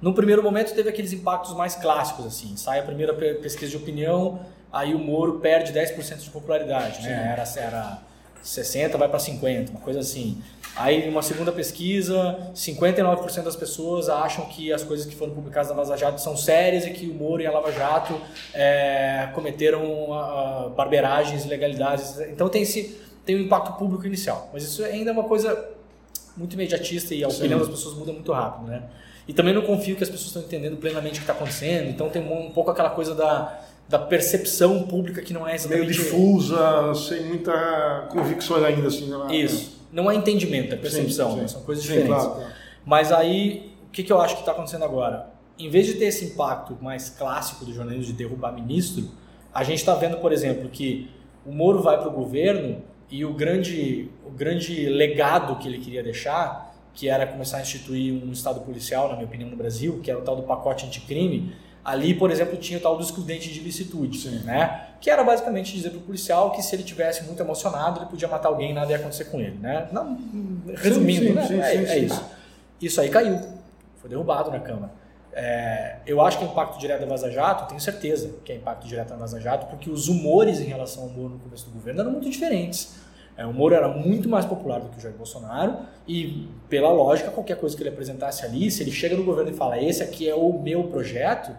no 0.00 0.14
primeiro 0.14 0.42
momento 0.42 0.74
teve 0.74 0.88
aqueles 0.88 1.12
impactos 1.12 1.54
mais 1.54 1.74
clássicos 1.74 2.26
assim, 2.26 2.56
sai 2.56 2.78
a 2.78 2.82
primeira 2.82 3.14
pesquisa 3.14 3.70
de 3.70 3.76
opinião, 3.76 4.40
aí 4.72 4.94
o 4.94 4.98
Moro 4.98 5.40
perde 5.40 5.72
10% 5.72 6.18
de 6.18 6.30
popularidade, 6.30 7.02
né? 7.02 7.32
Era 7.32 7.44
era 7.58 7.98
60 8.46 8.96
vai 8.96 9.08
para 9.08 9.18
50, 9.18 9.72
uma 9.72 9.80
coisa 9.80 9.98
assim. 9.98 10.40
Aí, 10.76 11.08
uma 11.08 11.22
segunda 11.22 11.50
pesquisa, 11.50 12.50
59% 12.54 13.42
das 13.42 13.56
pessoas 13.56 14.08
acham 14.08 14.46
que 14.46 14.72
as 14.72 14.84
coisas 14.84 15.04
que 15.06 15.16
foram 15.16 15.34
publicadas 15.34 15.70
na 15.70 15.74
Vaza 15.74 15.96
Jato 15.96 16.20
são 16.20 16.36
sérias 16.36 16.86
e 16.86 16.90
que 16.90 17.06
o 17.06 17.14
Moro 17.14 17.42
e 17.42 17.46
a 17.46 17.50
Lava 17.50 17.72
Jato 17.72 18.20
é, 18.54 19.30
cometeram 19.34 20.10
uh, 20.10 20.70
barberagens, 20.70 21.44
ilegalidades. 21.44 22.20
Então, 22.20 22.48
tem, 22.48 22.62
esse, 22.62 23.00
tem 23.24 23.34
um 23.36 23.40
impacto 23.40 23.72
público 23.72 24.06
inicial. 24.06 24.48
Mas 24.52 24.62
isso 24.62 24.84
ainda 24.84 25.10
é 25.10 25.12
uma 25.12 25.24
coisa 25.24 25.68
muito 26.36 26.52
imediatista 26.52 27.14
e 27.14 27.24
a 27.24 27.30
Sim. 27.30 27.38
opinião 27.38 27.58
das 27.58 27.68
pessoas 27.68 27.96
muda 27.96 28.12
muito 28.12 28.30
rápido, 28.30 28.68
né? 28.68 28.82
E 29.26 29.32
também 29.32 29.52
não 29.52 29.62
confio 29.62 29.96
que 29.96 30.04
as 30.04 30.10
pessoas 30.10 30.28
estão 30.28 30.42
entendendo 30.42 30.76
plenamente 30.76 31.14
o 31.14 31.16
que 31.16 31.22
está 31.22 31.32
acontecendo. 31.32 31.88
Então, 31.88 32.08
tem 32.08 32.22
um, 32.22 32.46
um 32.46 32.50
pouco 32.52 32.70
aquela 32.70 32.90
coisa 32.90 33.12
da 33.12 33.60
da 33.88 33.98
percepção 33.98 34.82
pública 34.84 35.22
que 35.22 35.32
não 35.32 35.46
é 35.46 35.54
exatamente... 35.54 35.88
Meio 35.88 35.92
difusa, 35.92 36.94
sem 36.94 37.24
muita 37.24 38.08
convicção 38.10 38.64
ainda. 38.64 38.88
Assim, 38.88 39.08
né? 39.08 39.36
Isso. 39.36 39.76
Não 39.92 40.10
é 40.10 40.14
entendimento, 40.14 40.74
é 40.74 40.76
percepção. 40.76 41.30
Sim, 41.30 41.34
sim. 41.34 41.40
Né? 41.42 41.48
São 41.48 41.62
coisas 41.62 41.84
sim, 41.84 41.90
diferentes. 41.90 42.22
Claro, 42.22 42.34
claro. 42.36 42.52
Mas 42.84 43.12
aí, 43.12 43.72
o 43.88 43.90
que, 43.90 44.02
que 44.02 44.12
eu 44.12 44.20
acho 44.20 44.34
que 44.34 44.40
está 44.40 44.52
acontecendo 44.52 44.84
agora? 44.84 45.30
Em 45.58 45.70
vez 45.70 45.86
de 45.86 45.94
ter 45.94 46.06
esse 46.06 46.24
impacto 46.24 46.76
mais 46.82 47.08
clássico 47.08 47.64
do 47.64 47.72
jornalismo 47.72 48.06
de 48.06 48.12
derrubar 48.12 48.52
ministro, 48.52 49.08
a 49.54 49.64
gente 49.64 49.78
está 49.78 49.94
vendo, 49.94 50.18
por 50.18 50.32
exemplo, 50.32 50.68
que 50.68 51.10
o 51.44 51.52
Moro 51.52 51.80
vai 51.80 51.98
para 51.98 52.08
o 52.08 52.12
governo 52.12 52.82
e 53.10 53.24
o 53.24 53.32
grande, 53.32 54.10
o 54.26 54.30
grande 54.30 54.88
legado 54.88 55.56
que 55.56 55.68
ele 55.68 55.78
queria 55.78 56.02
deixar, 56.02 56.74
que 56.92 57.08
era 57.08 57.26
começar 57.26 57.58
a 57.58 57.60
instituir 57.62 58.12
um 58.12 58.32
Estado 58.32 58.60
policial, 58.60 59.08
na 59.08 59.14
minha 59.14 59.26
opinião, 59.26 59.48
no 59.48 59.56
Brasil, 59.56 60.00
que 60.02 60.10
era 60.10 60.18
o 60.18 60.22
tal 60.22 60.36
do 60.36 60.42
pacote 60.42 60.86
anticrime, 60.86 61.54
Ali, 61.86 62.14
por 62.14 62.32
exemplo, 62.32 62.56
tinha 62.56 62.80
o 62.80 62.82
tal 62.82 62.96
do 62.96 63.04
excludente 63.04 63.48
de 63.48 63.60
licitude, 63.60 64.18
Sim. 64.18 64.40
né? 64.40 64.88
Que 65.00 65.08
era 65.08 65.22
basicamente 65.22 65.72
dizer 65.72 65.90
para 65.90 66.00
o 66.00 66.02
policial 66.02 66.50
que 66.50 66.60
se 66.60 66.74
ele 66.74 66.82
tivesse 66.82 67.22
muito 67.22 67.40
emocionado, 67.40 68.00
ele 68.00 68.06
podia 68.06 68.26
matar 68.26 68.48
alguém 68.48 68.72
e 68.72 68.74
nada 68.74 68.90
ia 68.90 68.96
acontecer 68.96 69.26
com 69.26 69.40
ele, 69.40 69.56
né? 69.58 69.86
Não, 69.92 70.18
resumindo, 70.74 71.26
sim, 71.26 71.32
né? 71.32 71.46
Sim, 71.46 71.60
é, 71.60 71.74
é, 71.74 71.98
isso. 72.00 72.24
Isso 72.82 73.00
aí 73.00 73.08
caiu, 73.08 73.38
foi 74.00 74.10
derrubado 74.10 74.50
na 74.50 74.58
Câmara. 74.58 74.90
É, 75.32 75.98
eu 76.04 76.20
acho 76.20 76.38
que 76.38 76.44
é 76.44 76.48
impacto 76.48 76.76
direto 76.76 77.02
da 77.02 77.06
Vaza 77.06 77.30
Jato, 77.30 77.68
tenho 77.68 77.80
certeza 77.80 78.34
que 78.44 78.50
é 78.50 78.56
impacto 78.56 78.88
direto 78.88 79.10
da 79.10 79.16
Vaza 79.16 79.38
Jato, 79.38 79.66
porque 79.66 79.88
os 79.88 80.08
humores 80.08 80.58
em 80.58 80.64
relação 80.64 81.04
ao 81.04 81.08
Moro 81.10 81.34
no 81.34 81.38
começo 81.38 81.66
do 81.66 81.70
governo 81.70 82.00
eram 82.00 82.10
muito 82.10 82.28
diferentes. 82.28 82.96
É, 83.36 83.46
o 83.46 83.52
Moro 83.52 83.76
era 83.76 83.86
muito 83.86 84.28
mais 84.28 84.44
popular 84.44 84.80
do 84.80 84.88
que 84.88 84.98
o 84.98 85.00
Jair 85.00 85.14
Bolsonaro 85.14 85.76
e, 86.08 86.48
pela 86.68 86.90
lógica, 86.90 87.30
qualquer 87.30 87.58
coisa 87.58 87.76
que 87.76 87.82
ele 87.82 87.90
apresentasse 87.90 88.44
ali, 88.44 88.72
se 88.72 88.82
ele 88.82 88.90
chega 88.90 89.14
no 89.14 89.22
governo 89.22 89.52
e 89.52 89.54
fala 89.54 89.80
esse 89.80 90.02
aqui 90.02 90.28
é 90.28 90.34
o 90.34 90.52
meu 90.58 90.84
projeto, 90.84 91.52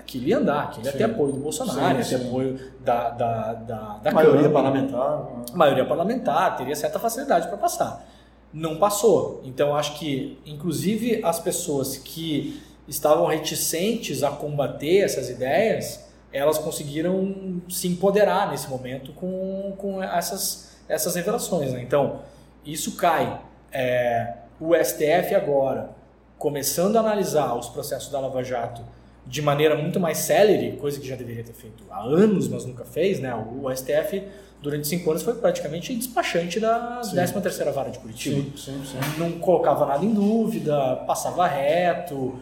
aquilo 0.00 0.26
ia 0.26 0.38
andar, 0.38 0.64
aquilo 0.64 0.86
ia 0.86 0.92
ter 0.92 1.04
apoio 1.04 1.32
do 1.32 1.38
Bolsonaro, 1.38 1.98
ia 1.98 2.04
ter 2.04 2.16
apoio 2.16 2.58
da, 2.80 3.10
da, 3.10 3.52
da, 3.54 3.98
da 4.02 4.10
maioria 4.10 4.42
Câmara, 4.42 4.62
parlamentar. 4.62 5.26
maioria 5.54 5.84
parlamentar, 5.86 6.56
teria 6.56 6.74
certa 6.74 6.98
facilidade 6.98 7.48
para 7.48 7.56
passar. 7.56 8.04
Não 8.52 8.76
passou. 8.76 9.40
Então, 9.44 9.76
acho 9.76 9.98
que, 9.98 10.38
inclusive, 10.44 11.20
as 11.24 11.38
pessoas 11.38 11.96
que 11.96 12.60
estavam 12.88 13.26
reticentes 13.26 14.24
a 14.24 14.30
combater 14.30 14.98
essas 14.98 15.30
ideias, 15.30 16.08
elas 16.32 16.58
conseguiram 16.58 17.62
se 17.68 17.86
empoderar 17.86 18.50
nesse 18.50 18.68
momento 18.68 19.12
com, 19.12 19.72
com 19.78 20.02
essas, 20.02 20.76
essas 20.88 21.14
revelações. 21.14 21.72
Né? 21.72 21.82
Então, 21.82 22.20
isso 22.64 22.96
cai. 22.96 23.40
É, 23.72 24.34
o 24.60 24.74
STF 24.74 25.34
agora, 25.34 25.90
começando 26.36 26.96
a 26.96 27.00
analisar 27.00 27.54
os 27.54 27.68
processos 27.68 28.10
da 28.10 28.18
Lava 28.18 28.42
Jato 28.42 28.82
de 29.30 29.40
maneira 29.40 29.76
muito 29.76 30.00
mais 30.00 30.18
célere, 30.18 30.76
coisa 30.76 30.98
que 30.98 31.06
já 31.06 31.14
deveria 31.14 31.44
ter 31.44 31.52
feito 31.52 31.84
há 31.88 32.02
anos, 32.02 32.48
mas 32.48 32.66
nunca 32.66 32.84
fez, 32.84 33.20
né? 33.20 33.32
O 33.32 33.70
STF, 33.72 34.24
durante 34.60 34.88
cinco 34.88 35.08
anos, 35.08 35.22
foi 35.22 35.34
praticamente 35.34 35.94
despachante 35.94 36.58
da 36.58 37.00
13ª 37.00 37.72
Vara 37.72 37.90
de 37.90 38.00
Curitiba. 38.00 38.36
Sim, 38.36 38.52
sim, 38.56 38.82
sim. 38.84 38.98
Não 39.18 39.30
colocava 39.38 39.86
nada 39.86 40.04
em 40.04 40.12
dúvida, 40.12 40.96
passava 41.06 41.46
reto, 41.46 42.40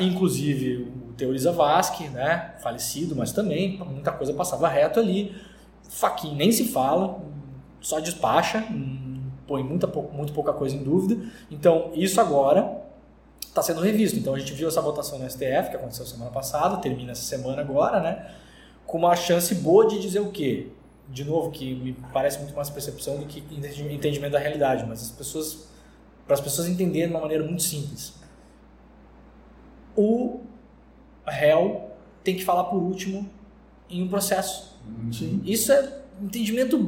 inclusive 0.00 0.88
o 1.10 1.12
Teoriza 1.12 1.52
Vasque, 1.52 2.08
né? 2.08 2.54
Falecido, 2.62 3.14
mas 3.14 3.30
também 3.32 3.78
muita 3.86 4.10
coisa 4.10 4.32
passava 4.32 4.66
reto 4.68 4.98
ali. 4.98 5.34
Faquin 5.86 6.34
nem 6.34 6.50
se 6.50 6.64
fala, 6.68 7.20
só 7.78 8.00
despacha, 8.00 8.64
põe 9.46 9.62
muita, 9.62 9.86
muito 9.86 10.32
pouca 10.32 10.54
coisa 10.54 10.74
em 10.74 10.82
dúvida. 10.82 11.22
Então, 11.50 11.90
isso 11.94 12.18
agora 12.18 12.80
está 13.52 13.62
sendo 13.62 13.82
revisto. 13.82 14.18
Então 14.18 14.34
a 14.34 14.38
gente 14.38 14.52
viu 14.54 14.66
essa 14.66 14.80
votação 14.80 15.18
no 15.18 15.30
STF, 15.30 15.70
que 15.70 15.76
aconteceu 15.76 16.06
semana 16.06 16.30
passada, 16.30 16.78
termina 16.78 17.12
essa 17.12 17.22
semana 17.22 17.60
agora, 17.60 18.00
né? 18.00 18.30
Com 18.86 18.98
uma 18.98 19.14
chance 19.14 19.54
boa 19.54 19.86
de 19.86 20.00
dizer 20.00 20.20
o 20.20 20.30
quê? 20.30 20.68
De 21.08 21.24
novo, 21.24 21.50
que 21.50 21.74
me 21.74 21.92
parece 22.12 22.38
muito 22.38 22.54
mais 22.54 22.70
percepção 22.70 23.18
do 23.18 23.26
que 23.26 23.44
entendimento 23.90 24.32
da 24.32 24.38
realidade, 24.38 24.86
mas 24.88 25.02
as 25.02 25.10
pessoas, 25.10 25.68
para 26.26 26.34
as 26.34 26.40
pessoas 26.40 26.66
entenderem 26.66 27.08
de 27.08 27.14
uma 27.14 27.20
maneira 27.20 27.44
muito 27.44 27.62
simples. 27.62 28.14
O 29.94 30.40
réu 31.26 31.90
tem 32.24 32.34
que 32.34 32.44
falar 32.44 32.64
por 32.64 32.82
último 32.82 33.28
em 33.90 34.02
um 34.02 34.08
processo. 34.08 34.78
Sim. 35.12 35.42
Isso 35.44 35.70
é 35.70 36.00
entendimento 36.20 36.78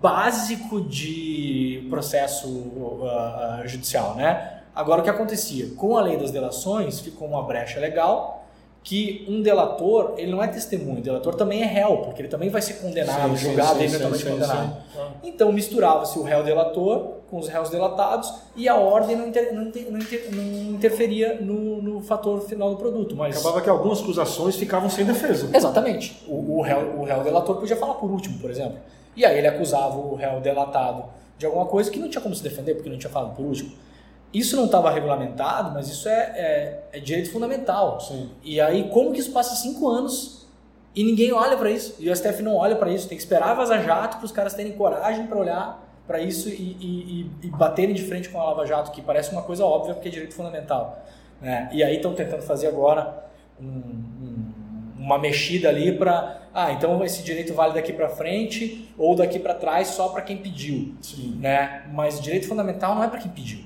básico 0.00 0.80
de 0.80 1.86
processo 1.90 2.48
uh, 2.48 3.04
uh, 3.04 3.68
judicial, 3.68 4.16
né? 4.16 4.63
Agora, 4.74 5.00
o 5.00 5.04
que 5.04 5.10
acontecia? 5.10 5.68
Com 5.76 5.96
a 5.96 6.02
lei 6.02 6.16
das 6.16 6.30
delações, 6.30 7.00
ficou 7.00 7.28
uma 7.28 7.42
brecha 7.42 7.78
legal 7.78 8.44
que 8.84 9.24
um 9.26 9.40
delator, 9.40 10.12
ele 10.18 10.30
não 10.30 10.42
é 10.42 10.46
testemunho, 10.46 10.98
o 10.98 11.02
delator 11.02 11.34
também 11.34 11.62
é 11.62 11.64
réu, 11.64 11.98
porque 11.98 12.20
ele 12.20 12.28
também 12.28 12.50
vai 12.50 12.60
ser 12.60 12.74
condenado, 12.74 13.30
sim, 13.30 13.46
julgado 13.46 13.80
e 13.80 13.84
eventualmente 13.86 14.24
condenado. 14.26 14.76
Sim, 14.92 15.00
Então 15.22 15.50
misturava-se 15.50 16.18
o 16.18 16.22
réu 16.22 16.44
delator 16.44 17.14
com 17.30 17.38
os 17.38 17.48
réus 17.48 17.70
delatados 17.70 18.30
e 18.54 18.68
a 18.68 18.76
ordem 18.76 19.16
não, 19.16 19.26
inter, 19.26 19.54
não, 19.54 19.62
inter, 19.62 19.90
não, 19.90 19.98
inter, 19.98 20.28
não 20.30 20.74
interferia 20.74 21.40
no, 21.40 21.80
no, 21.80 22.02
fator 22.02 22.42
final 22.42 22.68
do 22.68 22.76
produto. 22.76 23.16
Mas... 23.16 23.38
Acabava 23.38 23.62
que 23.62 23.70
algumas 23.70 24.02
acusações 24.02 24.54
ficavam 24.54 24.90
sem 24.90 25.06
defesa. 25.06 25.48
Exatamente. 25.56 26.22
O, 26.28 26.58
o, 26.58 26.60
réu, 26.60 27.00
o 27.00 27.04
réu 27.04 27.22
delator 27.22 27.56
podia 27.56 27.76
falar 27.76 27.94
por 27.94 28.10
último, 28.10 28.38
por 28.38 28.50
exemplo. 28.50 28.76
E 29.16 29.24
aí 29.24 29.38
ele 29.38 29.46
acusava 29.46 29.96
o 29.96 30.14
réu 30.14 30.40
delatado 30.40 31.04
de 31.38 31.46
alguma 31.46 31.64
coisa 31.64 31.90
que 31.90 31.98
não 31.98 32.10
tinha 32.10 32.20
como 32.20 32.34
se 32.34 32.42
defender, 32.42 32.74
porque 32.74 32.90
não 32.90 32.98
tinha 32.98 33.10
falado 33.10 33.34
por 33.34 33.46
último. 33.46 33.72
Isso 34.34 34.56
não 34.56 34.64
estava 34.64 34.90
regulamentado, 34.90 35.70
mas 35.72 35.88
isso 35.88 36.08
é, 36.08 36.20
é, 36.92 36.98
é 36.98 36.98
direito 36.98 37.30
fundamental. 37.30 38.00
Sim. 38.00 38.30
E 38.42 38.60
aí, 38.60 38.90
como 38.90 39.12
que 39.12 39.20
isso 39.20 39.30
passa 39.30 39.54
cinco 39.54 39.88
anos 39.88 40.44
e 40.92 41.04
ninguém 41.04 41.32
olha 41.32 41.56
para 41.56 41.70
isso? 41.70 41.94
E 42.00 42.10
o 42.10 42.16
STF 42.16 42.42
não 42.42 42.56
olha 42.56 42.74
para 42.74 42.90
isso. 42.90 43.08
Tem 43.08 43.16
que 43.16 43.22
esperar 43.22 43.54
Vaza 43.54 43.78
Jato 43.78 44.16
para 44.16 44.26
os 44.26 44.32
caras 44.32 44.52
terem 44.52 44.72
coragem 44.72 45.28
para 45.28 45.38
olhar 45.38 45.84
para 46.06 46.20
isso 46.20 46.48
e, 46.48 46.76
e, 46.80 47.30
e, 47.44 47.48
baterem 47.48 47.94
de 47.94 48.02
frente 48.02 48.28
com 48.28 48.38
a 48.40 48.44
Lava 48.44 48.66
Jato, 48.66 48.90
que 48.90 49.00
parece 49.00 49.32
uma 49.32 49.42
coisa 49.42 49.64
óbvia 49.64 49.94
porque 49.94 50.08
é 50.08 50.10
direito 50.10 50.34
fundamental. 50.34 51.02
Né? 51.40 51.68
E 51.72 51.82
aí 51.82 51.96
estão 51.96 52.12
tentando 52.12 52.42
fazer 52.42 52.66
agora 52.66 53.24
um, 53.58 53.66
um, 53.66 54.52
uma 54.98 55.18
mexida 55.18 55.68
ali 55.68 55.96
para, 55.96 56.42
ah, 56.52 56.72
então 56.72 57.02
esse 57.04 57.22
direito 57.22 57.54
vale 57.54 57.72
daqui 57.72 57.92
para 57.92 58.08
frente 58.08 58.92
ou 58.98 59.14
daqui 59.16 59.38
para 59.38 59.54
trás 59.54 59.88
só 59.88 60.08
para 60.08 60.20
quem 60.22 60.36
pediu. 60.36 60.94
Sim. 61.00 61.38
Né? 61.40 61.84
Mas 61.92 62.20
direito 62.20 62.48
fundamental 62.48 62.94
não 62.94 63.02
é 63.02 63.08
para 63.08 63.18
quem 63.18 63.30
pediu. 63.30 63.60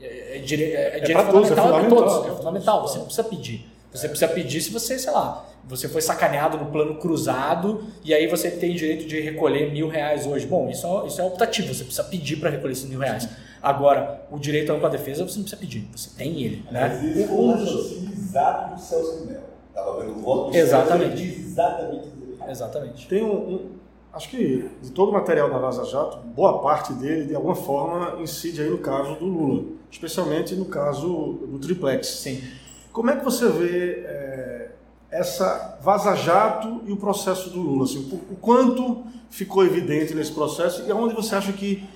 É, 0.00 0.06
é, 0.06 0.36
é, 0.36 0.36
é 0.36 1.00
direito 1.00 1.30
todos, 1.30 1.48
fundamental, 1.48 1.80
é, 1.80 1.88
todos. 1.88 2.26
É 2.26 2.36
fundamental. 2.36 2.82
Você 2.82 2.98
não 2.98 3.04
precisa 3.04 3.24
pedir. 3.28 3.68
Você 3.92 4.08
precisa 4.08 4.30
pedir 4.32 4.60
se 4.60 4.70
você, 4.70 4.98
sei 4.98 5.12
lá, 5.12 5.46
você 5.64 5.88
foi 5.88 6.02
sacaneado 6.02 6.58
no 6.58 6.66
plano 6.66 6.96
cruzado 6.96 7.84
e 8.04 8.12
aí 8.12 8.26
você 8.26 8.50
tem 8.50 8.74
direito 8.74 9.06
de 9.06 9.20
recolher 9.20 9.72
mil 9.72 9.88
reais 9.88 10.26
hoje. 10.26 10.46
Bom, 10.46 10.68
isso 10.68 10.86
é, 10.86 11.06
isso 11.06 11.20
é 11.20 11.24
optativo, 11.24 11.72
você 11.72 11.84
precisa 11.84 12.04
pedir 12.04 12.36
para 12.36 12.50
recolher 12.50 12.72
esses 12.72 12.88
mil 12.88 12.98
reais. 12.98 13.28
Agora, 13.62 14.22
o 14.30 14.38
direito 14.38 14.70
à 14.70 14.76
ampla 14.76 14.90
defesa 14.90 15.26
você 15.26 15.36
não 15.36 15.42
precisa 15.42 15.56
pedir, 15.56 15.88
você 15.90 16.10
tem 16.16 16.42
ele. 16.42 16.64
Né? 16.70 16.88
Mas 16.88 17.04
existe 17.04 17.32
um 17.32 17.50
raciocínio 17.50 18.12
exato 18.12 18.74
do 18.74 18.80
Celso 18.80 19.26
Melo. 19.26 19.48
Estava 19.68 20.00
vendo 20.00 20.12
o 20.12 20.20
voto 20.20 20.50
do 20.50 20.56
Exatamente. 20.56 21.22
exatamente 21.22 22.18
Exatamente. 22.48 23.08
Tem 23.08 23.22
um, 23.22 23.36
um, 23.36 23.70
acho 24.12 24.28
que 24.30 24.68
de 24.82 24.90
todo 24.90 25.10
o 25.10 25.12
material 25.12 25.50
da 25.50 25.58
Vaza 25.58 25.84
Jato, 25.84 26.18
boa 26.18 26.60
parte 26.60 26.92
dele, 26.92 27.26
de 27.26 27.34
alguma 27.34 27.54
forma, 27.54 28.20
incide 28.20 28.62
aí 28.62 28.70
no 28.70 28.78
caso 28.78 29.14
do 29.16 29.26
Lula, 29.26 29.64
especialmente 29.90 30.54
no 30.54 30.64
caso 30.64 31.38
do 31.46 31.58
triplex. 31.58 32.06
Sim. 32.06 32.42
Como 32.92 33.10
é 33.10 33.16
que 33.16 33.24
você 33.24 33.48
vê 33.48 34.04
é, 34.04 34.70
essa 35.10 35.78
Vaza 35.80 36.14
Jato 36.16 36.82
e 36.86 36.92
o 36.92 36.96
processo 36.96 37.50
do 37.50 37.60
Lula? 37.60 37.84
Assim, 37.84 37.98
o 38.30 38.36
quanto 38.36 39.04
ficou 39.30 39.64
evidente 39.64 40.14
nesse 40.14 40.32
processo 40.32 40.84
e 40.86 40.90
aonde 40.90 41.14
você 41.14 41.34
acha 41.34 41.52
que 41.52 41.86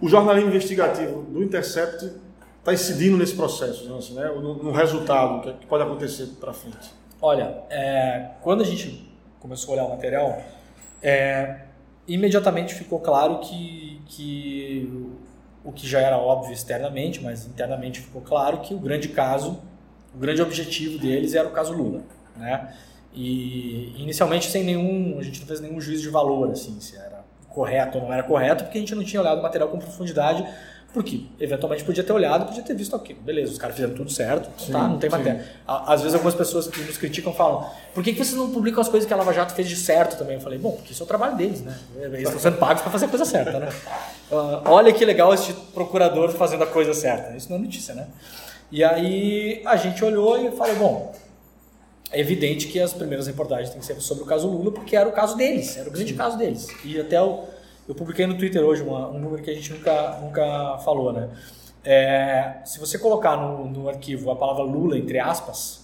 o 0.00 0.08
jornalismo 0.08 0.48
investigativo 0.48 1.22
do 1.22 1.42
Intercept 1.42 2.10
está 2.58 2.72
incidindo 2.72 3.16
nesse 3.16 3.34
processo, 3.34 3.94
assim, 3.94 4.14
né? 4.14 4.26
no, 4.28 4.54
no 4.54 4.72
resultado 4.72 5.52
que 5.58 5.66
pode 5.66 5.84
acontecer 5.84 6.26
para 6.40 6.52
frente? 6.52 6.92
Olha, 7.20 7.62
é, 7.70 8.30
quando 8.40 8.62
a 8.62 8.64
gente 8.64 9.08
começou 9.38 9.70
a 9.70 9.76
olhar 9.76 9.86
o 9.86 9.90
material, 9.90 10.42
é, 11.02 11.56
imediatamente 12.06 12.74
ficou 12.74 13.00
claro 13.00 13.40
que, 13.40 14.00
que 14.06 15.10
o 15.64 15.72
que 15.72 15.86
já 15.86 16.00
era 16.00 16.16
óbvio 16.16 16.52
externamente, 16.52 17.22
mas 17.22 17.46
internamente 17.46 18.00
ficou 18.00 18.22
claro 18.22 18.58
que 18.60 18.74
o 18.74 18.78
grande 18.78 19.08
caso, 19.08 19.60
o 20.14 20.18
grande 20.18 20.42
objetivo 20.42 20.98
deles 20.98 21.34
era 21.34 21.46
o 21.46 21.52
caso 21.52 21.72
Lula, 21.72 22.02
né? 22.36 22.74
E 23.14 23.94
inicialmente 23.98 24.50
sem 24.50 24.64
nenhum, 24.64 25.18
a 25.18 25.22
gente 25.22 25.40
não 25.40 25.46
fez 25.46 25.60
nenhum 25.60 25.80
juízo 25.80 26.02
de 26.02 26.08
valor, 26.08 26.50
assim, 26.50 26.80
se 26.80 26.96
era 26.96 27.22
correto 27.48 27.98
ou 27.98 28.04
não 28.04 28.12
era 28.12 28.22
correto, 28.22 28.64
porque 28.64 28.78
a 28.78 28.80
gente 28.80 28.94
não 28.94 29.04
tinha 29.04 29.20
olhado 29.20 29.38
o 29.38 29.42
material 29.42 29.68
com 29.68 29.78
profundidade 29.78 30.46
porque, 30.92 31.22
eventualmente, 31.40 31.84
podia 31.84 32.04
ter 32.04 32.12
olhado, 32.12 32.46
podia 32.46 32.62
ter 32.62 32.74
visto 32.74 32.94
aquilo. 32.94 33.20
Beleza, 33.22 33.52
os 33.52 33.58
caras 33.58 33.74
fizeram 33.76 33.94
tudo 33.94 34.10
certo, 34.10 34.50
sim, 34.60 34.72
tá? 34.72 34.86
Não 34.86 34.98
tem 34.98 35.08
sim. 35.08 35.16
matéria. 35.16 35.44
Às 35.66 36.02
vezes, 36.02 36.14
algumas 36.14 36.34
pessoas 36.34 36.66
que 36.66 36.80
nos 36.82 36.98
criticam 36.98 37.32
falam: 37.32 37.66
por 37.94 38.04
que, 38.04 38.12
vocês 38.12 38.34
não 38.34 38.50
publicam 38.50 38.80
as 38.82 38.88
coisas 38.88 39.06
que 39.06 39.12
a 39.12 39.16
Lava 39.16 39.32
Jato 39.32 39.54
fez 39.54 39.68
de 39.68 39.76
certo 39.76 40.18
também? 40.18 40.34
Eu 40.34 40.40
falei: 40.42 40.58
bom, 40.58 40.72
porque 40.72 40.92
isso 40.92 41.02
é 41.02 41.04
o 41.04 41.08
trabalho 41.08 41.34
deles, 41.36 41.62
né? 41.62 41.78
Eles 41.96 42.24
estão 42.24 42.38
sendo 42.38 42.58
pagos 42.58 42.82
para 42.82 42.90
fazer 42.90 43.06
a 43.06 43.08
coisa 43.08 43.24
certa, 43.24 43.58
né? 43.58 43.68
Uh, 44.30 44.62
olha 44.70 44.92
que 44.92 45.04
legal 45.04 45.32
este 45.32 45.54
procurador 45.72 46.30
fazendo 46.30 46.64
a 46.64 46.66
coisa 46.66 46.92
certa. 46.92 47.34
Isso 47.36 47.48
não 47.48 47.56
é 47.56 47.60
notícia, 47.60 47.94
né? 47.94 48.06
E 48.70 48.84
aí 48.84 49.62
a 49.64 49.76
gente 49.76 50.04
olhou 50.04 50.46
e 50.46 50.50
falou: 50.52 50.76
bom, 50.76 51.14
é 52.10 52.20
evidente 52.20 52.68
que 52.68 52.78
as 52.78 52.92
primeiras 52.92 53.26
reportagens 53.26 53.70
têm 53.70 53.80
que 53.80 53.86
ser 53.86 53.98
sobre 54.02 54.24
o 54.24 54.26
caso 54.26 54.46
Lula, 54.46 54.70
porque 54.70 54.94
era 54.94 55.08
o 55.08 55.12
caso 55.12 55.36
deles, 55.36 55.74
era 55.78 55.88
o 55.88 55.92
grande 55.92 56.12
caso 56.12 56.36
deles. 56.36 56.68
E 56.84 57.00
até 57.00 57.20
o 57.20 57.44
eu 57.92 57.94
publiquei 57.94 58.26
no 58.26 58.36
Twitter 58.38 58.64
hoje 58.64 58.82
uma, 58.82 59.08
um 59.08 59.18
número 59.18 59.42
que 59.42 59.50
a 59.50 59.54
gente 59.54 59.70
nunca, 59.70 60.18
nunca 60.22 60.78
falou, 60.78 61.12
né? 61.12 61.28
É, 61.84 62.60
se 62.64 62.80
você 62.80 62.98
colocar 62.98 63.36
no, 63.36 63.66
no 63.66 63.86
arquivo 63.88 64.30
a 64.30 64.36
palavra 64.36 64.62
Lula 64.62 64.96
entre 64.96 65.18
aspas, 65.18 65.82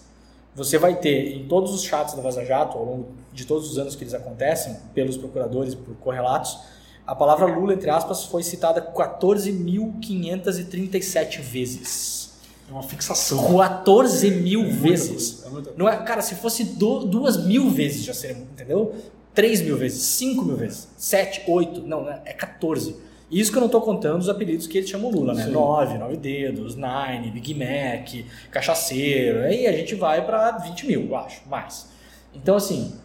você 0.55 0.79
vai 0.79 0.97
ter 0.97 1.37
em 1.37 1.47
todos 1.47 1.75
os 1.75 1.85
chats 1.85 2.15
da 2.15 2.23
Vaza 2.23 2.47
Jato, 2.47 2.79
ao 2.79 2.85
longo 2.85 3.09
de 3.33 3.45
todos 3.45 3.71
os 3.71 3.77
anos 3.79 3.95
que 3.95 4.05
eles 4.05 4.15
acontecem, 4.15 4.75
pelos 4.95 5.19
procuradores, 5.19 5.75
por 5.75 5.95
correlatos, 5.97 6.59
a 7.07 7.15
palavra 7.15 7.45
Lula, 7.47 7.75
entre 7.75 7.91
aspas, 7.91 8.25
foi 8.25 8.43
citada 8.43 8.81
14.537 8.81 11.41
vezes. 11.41 12.33
É 12.69 12.73
uma 12.73 12.83
fixação. 12.83 13.57
14 13.57 14.31
mil 14.31 14.63
é 14.63 14.69
vezes. 14.69 15.43
Coisa, 15.43 15.71
é 15.71 15.73
Não 15.77 15.87
é, 15.89 15.97
cara, 16.03 16.23
se 16.23 16.35
fosse 16.37 16.65
do, 16.65 17.05
duas 17.05 17.45
mil 17.45 17.69
vezes 17.71 18.05
já 18.05 18.15
seria, 18.15 18.37
entendeu? 18.37 18.95
3 19.35 19.63
mil 19.63 19.77
vezes, 19.77 20.03
5 20.03 20.45
mil 20.45 20.57
vezes, 20.57 20.89
7, 20.97 21.45
8, 21.47 21.83
não, 21.83 22.05
né? 22.05 22.21
é 22.25 22.33
14. 22.33 22.97
Isso 23.31 23.51
que 23.53 23.59
eu 23.59 23.61
não 23.61 23.67
estou 23.67 23.83
contando 23.83 24.21
os 24.21 24.29
apelidos 24.29 24.67
que 24.67 24.79
ele 24.79 24.87
chamam 24.87 25.11
Lula, 25.11 25.35
né? 25.35 25.45
Sim. 25.45 25.51
9, 25.51 25.99
9 25.99 26.17
dedos, 26.17 26.77
Nine, 26.77 27.31
Big 27.31 27.55
Mac, 27.55 28.27
cachaceiro, 28.51 29.41
aí 29.41 29.67
a 29.67 29.73
gente 29.73 29.95
vai 29.95 30.25
para 30.25 30.53
20 30.59 30.87
mil, 30.87 31.07
eu 31.07 31.17
acho, 31.17 31.43
mais. 31.47 31.89
Então, 32.35 32.57
assim, 32.57 32.99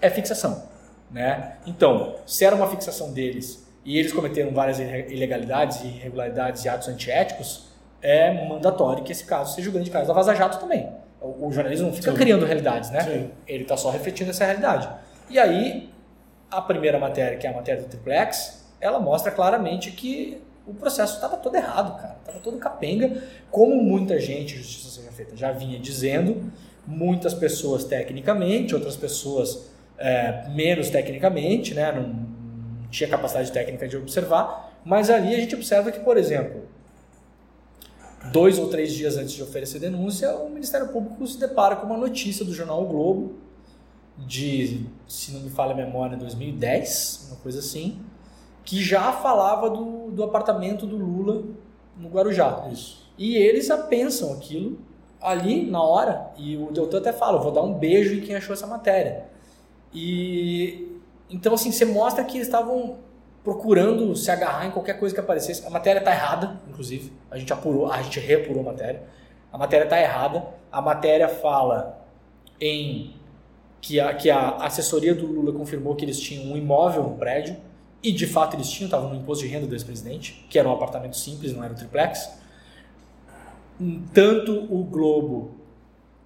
é 0.00 0.08
fixação, 0.08 0.64
né? 1.10 1.56
Então, 1.66 2.16
se 2.26 2.44
era 2.44 2.56
uma 2.56 2.66
fixação 2.68 3.12
deles 3.12 3.66
e 3.84 3.98
eles 3.98 4.12
cometeram 4.12 4.50
várias 4.50 4.78
ilegalidades, 4.78 5.82
irregularidades 5.82 6.64
e 6.64 6.68
atos 6.68 6.88
antiéticos, 6.88 7.66
é 8.00 8.46
mandatório 8.48 9.02
que 9.02 9.12
esse 9.12 9.24
caso 9.24 9.54
seja 9.54 9.68
o 9.70 9.72
grande 9.72 9.90
caso 9.90 10.06
da 10.06 10.14
Vaza 10.14 10.34
Jato 10.34 10.58
também. 10.58 10.88
O, 11.20 11.50
jornalismo 11.50 11.86
não 11.86 11.94
fica 11.94 12.10
Sim. 12.10 12.16
criando 12.18 12.44
realidades, 12.44 12.90
né? 12.90 13.00
Sim. 13.00 13.30
Ele 13.46 13.62
está 13.62 13.78
só 13.78 13.88
refletindo 13.88 14.30
essa 14.30 14.44
realidade. 14.44 14.86
E 15.28 15.38
aí, 15.38 15.90
a 16.50 16.60
primeira 16.60 16.98
matéria, 16.98 17.38
que 17.38 17.46
é 17.46 17.50
a 17.50 17.54
matéria 17.54 17.82
do 17.82 17.88
triplex, 17.88 18.64
ela 18.80 18.98
mostra 18.98 19.32
claramente 19.32 19.90
que 19.90 20.40
o 20.66 20.74
processo 20.74 21.14
estava 21.14 21.36
todo 21.36 21.56
errado, 21.56 21.96
cara. 22.00 22.16
Estava 22.20 22.38
todo 22.38 22.58
capenga, 22.58 23.22
como 23.50 23.76
muita 23.76 24.18
gente, 24.18 24.56
Justiça 24.56 24.88
Seja 24.88 25.12
Feita, 25.12 25.36
já 25.36 25.52
vinha 25.52 25.78
dizendo, 25.78 26.50
muitas 26.86 27.34
pessoas 27.34 27.84
tecnicamente, 27.84 28.74
outras 28.74 28.96
pessoas 28.96 29.70
é, 29.98 30.48
menos 30.48 30.90
tecnicamente, 30.90 31.74
né? 31.74 31.92
Não, 31.92 32.34
tinha 32.90 33.08
capacidade 33.08 33.50
técnica 33.50 33.88
de 33.88 33.96
observar, 33.96 34.72
mas 34.84 35.10
ali 35.10 35.34
a 35.34 35.38
gente 35.40 35.54
observa 35.54 35.90
que, 35.90 36.00
por 36.00 36.16
exemplo, 36.16 36.62
dois 38.30 38.58
ou 38.58 38.68
três 38.68 38.92
dias 38.92 39.16
antes 39.16 39.32
de 39.32 39.42
oferecer 39.42 39.80
denúncia, 39.80 40.30
o 40.36 40.48
Ministério 40.48 40.88
Público 40.88 41.26
se 41.26 41.38
depara 41.38 41.76
com 41.76 41.86
uma 41.86 41.96
notícia 41.96 42.44
do 42.44 42.54
jornal 42.54 42.82
o 42.84 42.86
Globo 42.86 43.43
de, 44.16 44.86
se 45.08 45.32
não 45.32 45.40
me 45.40 45.50
falha 45.50 45.72
a 45.72 45.76
memória, 45.76 46.16
2010, 46.16 47.28
uma 47.30 47.36
coisa 47.40 47.58
assim, 47.58 48.00
que 48.64 48.82
já 48.82 49.12
falava 49.12 49.68
do, 49.68 50.10
do 50.10 50.22
apartamento 50.22 50.86
do 50.86 50.96
Lula 50.96 51.44
no 51.96 52.08
Guarujá. 52.08 52.68
Isso. 52.72 53.04
E 53.18 53.36
eles 53.36 53.66
já 53.66 53.78
pensam 53.78 54.32
aquilo 54.32 54.78
ali 55.20 55.70
na 55.70 55.82
hora, 55.82 56.30
e 56.36 56.56
o 56.56 56.70
Deltan 56.70 56.98
até 56.98 57.12
fala, 57.12 57.38
vou 57.38 57.50
dar 57.50 57.62
um 57.62 57.72
beijo 57.72 58.14
em 58.14 58.20
quem 58.20 58.36
achou 58.36 58.52
essa 58.52 58.66
matéria. 58.66 59.26
E 59.92 61.00
então 61.30 61.54
assim, 61.54 61.72
você 61.72 61.84
mostra 61.84 62.22
que 62.24 62.36
eles 62.36 62.46
estavam 62.46 62.98
procurando 63.42 64.16
se 64.16 64.30
agarrar 64.30 64.66
em 64.66 64.70
qualquer 64.70 64.98
coisa 64.98 65.14
que 65.14 65.20
aparecesse. 65.20 65.66
A 65.66 65.70
matéria 65.70 65.98
está 65.98 66.12
errada, 66.12 66.60
inclusive. 66.68 67.12
A 67.30 67.38
gente 67.38 67.52
apurou, 67.52 67.90
a 67.90 68.00
gente 68.02 68.18
reapurou 68.18 68.62
a 68.62 68.64
matéria. 68.64 69.02
A 69.52 69.58
matéria 69.58 69.84
está 69.84 70.00
errada. 70.00 70.46
A 70.72 70.80
matéria 70.80 71.28
fala 71.28 72.02
em 72.60 73.14
que 73.84 74.00
a, 74.00 74.14
que 74.14 74.30
a 74.30 74.56
assessoria 74.60 75.14
do 75.14 75.26
Lula 75.26 75.52
confirmou 75.52 75.94
que 75.94 76.06
eles 76.06 76.18
tinham 76.18 76.50
um 76.50 76.56
imóvel 76.56 77.02
no 77.02 77.16
prédio, 77.16 77.54
e 78.02 78.12
de 78.12 78.26
fato 78.26 78.56
eles 78.56 78.70
tinham, 78.70 78.86
estavam 78.86 79.10
no 79.10 79.16
imposto 79.16 79.44
de 79.44 79.50
renda 79.50 79.66
do 79.66 79.74
ex-presidente, 79.74 80.46
que 80.48 80.58
era 80.58 80.66
um 80.66 80.72
apartamento 80.72 81.18
simples, 81.18 81.52
não 81.52 81.62
era 81.62 81.74
um 81.74 81.76
triplex. 81.76 82.30
Tanto 84.14 84.52
o 84.74 84.82
Globo 84.84 85.50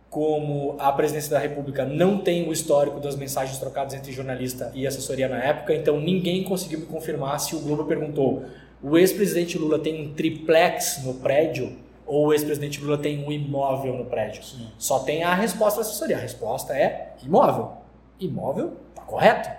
como 0.09 0.77
a 0.79 0.93
presidência 0.93 1.33
da 1.33 1.41
República 1.41 1.85
não 1.85 2.19
tem 2.19 2.49
o 2.49 2.53
histórico 2.53 3.01
das 3.01 3.17
mensagens 3.17 3.59
trocadas 3.59 3.93
entre 3.93 4.13
jornalista 4.13 4.71
e 4.73 4.87
assessoria 4.87 5.29
na 5.29 5.43
época, 5.43 5.75
então 5.75 6.01
ninguém 6.01 6.45
conseguiu 6.45 6.79
me 6.79 6.87
confirmar 6.87 7.41
se 7.41 7.57
o 7.57 7.59
Globo 7.59 7.87
perguntou: 7.87 8.45
o 8.81 8.97
ex-presidente 8.97 9.59
Lula 9.59 9.81
tem 9.81 10.01
um 10.01 10.15
triplex 10.15 11.03
no 11.05 11.15
prédio? 11.15 11.73
Ou 12.09 12.29
o 12.29 12.33
ex-presidente 12.33 12.83
Lula 12.83 12.97
tem 12.97 13.23
um 13.25 13.31
imóvel 13.31 13.95
no 13.95 14.07
prédio. 14.07 14.43
Sim. 14.43 14.67
Só 14.79 15.01
tem 15.01 15.23
a 15.23 15.35
resposta 15.35 15.81
da 15.81 15.87
assessoria. 15.87 16.17
A 16.17 16.21
resposta 16.21 16.73
é 16.73 17.13
imóvel. 17.23 17.73
Imóvel, 18.19 18.73
tá 18.95 19.03
correto. 19.03 19.51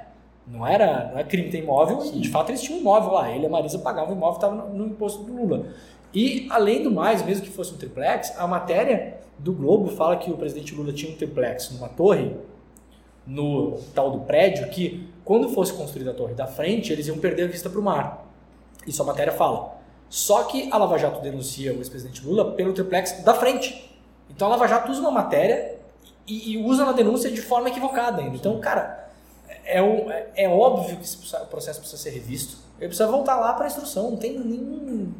Não 0.47 0.65
era, 0.65 1.11
não 1.11 1.19
é 1.19 1.23
crime 1.23 1.51
ter 1.51 1.59
imóvel, 1.59 2.01
Sim. 2.01 2.19
de 2.19 2.27
fato 2.27 2.49
eles 2.49 2.61
tinham 2.61 2.79
um 2.79 2.81
imóvel 2.81 3.11
lá. 3.11 3.31
Ele 3.31 3.43
e 3.43 3.45
a 3.45 3.49
Marisa 3.49 3.77
pagavam 3.77 4.15
o 4.15 4.17
imóvel, 4.17 4.35
estava 4.35 4.55
no, 4.55 4.73
no, 4.73 4.87
imposto 4.87 5.23
do 5.23 5.31
Lula. 5.31 5.67
E, 6.11 6.47
além 6.49 6.81
do 6.81 6.89
mais, 6.89 7.23
mesmo 7.23 7.43
que 7.43 7.51
fosse 7.51 7.71
um 7.71 7.77
triplex, 7.77 8.35
a 8.35 8.47
matéria 8.47 9.19
do 9.37 9.53
Globo 9.53 9.89
fala 9.89 10.17
que 10.17 10.31
o 10.31 10.37
presidente 10.37 10.73
Lula 10.73 10.91
tinha 10.91 11.11
um 11.11 11.15
triplex 11.15 11.69
numa 11.71 11.87
torre, 11.87 12.35
no 13.27 13.77
tal 13.93 14.09
do 14.09 14.21
prédio, 14.21 14.67
que 14.69 15.07
quando 15.23 15.49
fosse 15.49 15.71
construída 15.71 16.09
a 16.09 16.13
torre 16.15 16.33
da 16.33 16.47
frente, 16.47 16.91
eles 16.91 17.05
iam 17.05 17.19
perder 17.19 17.43
a 17.43 17.47
vista 17.47 17.69
para 17.69 17.79
o 17.79 17.83
mar. 17.83 18.27
Isso 18.87 19.03
a 19.03 19.05
matéria 19.05 19.31
fala. 19.31 19.78
Só 20.09 20.43
que 20.45 20.69
a 20.71 20.77
Lava 20.77 20.97
Jato 20.97 21.21
denuncia 21.21 21.73
o 21.73 21.77
ex-presidente 21.77 22.25
Lula 22.25 22.53
pelo 22.53 22.73
triplex 22.73 23.23
da 23.23 23.33
frente. 23.33 23.95
Então 24.29 24.47
a 24.47 24.51
Lava 24.51 24.67
Jato 24.67 24.91
usa 24.91 24.99
uma 25.01 25.11
matéria 25.11 25.77
e, 26.25 26.53
e 26.53 26.57
usa 26.57 26.83
uma 26.83 26.93
denúncia 26.93 27.29
de 27.29 27.41
forma 27.41 27.69
equivocada 27.69 28.21
ainda. 28.21 28.35
Então, 28.35 28.59
cara, 28.59 29.09
é, 29.65 29.81
um, 29.81 30.09
é, 30.09 30.27
é 30.35 30.49
óbvio 30.49 30.97
que 30.97 31.03
esse 31.03 31.17
processo 31.49 31.79
precisa 31.79 32.01
ser 32.01 32.09
revisto. 32.09 32.57
Ele 32.79 32.87
precisa 32.87 33.07
voltar 33.07 33.39
lá 33.39 33.53
para 33.53 33.65
a 33.65 33.67
instrução. 33.67 34.11
Não 34.11 34.17
tem 34.17 34.37
nenhum. 34.39 35.13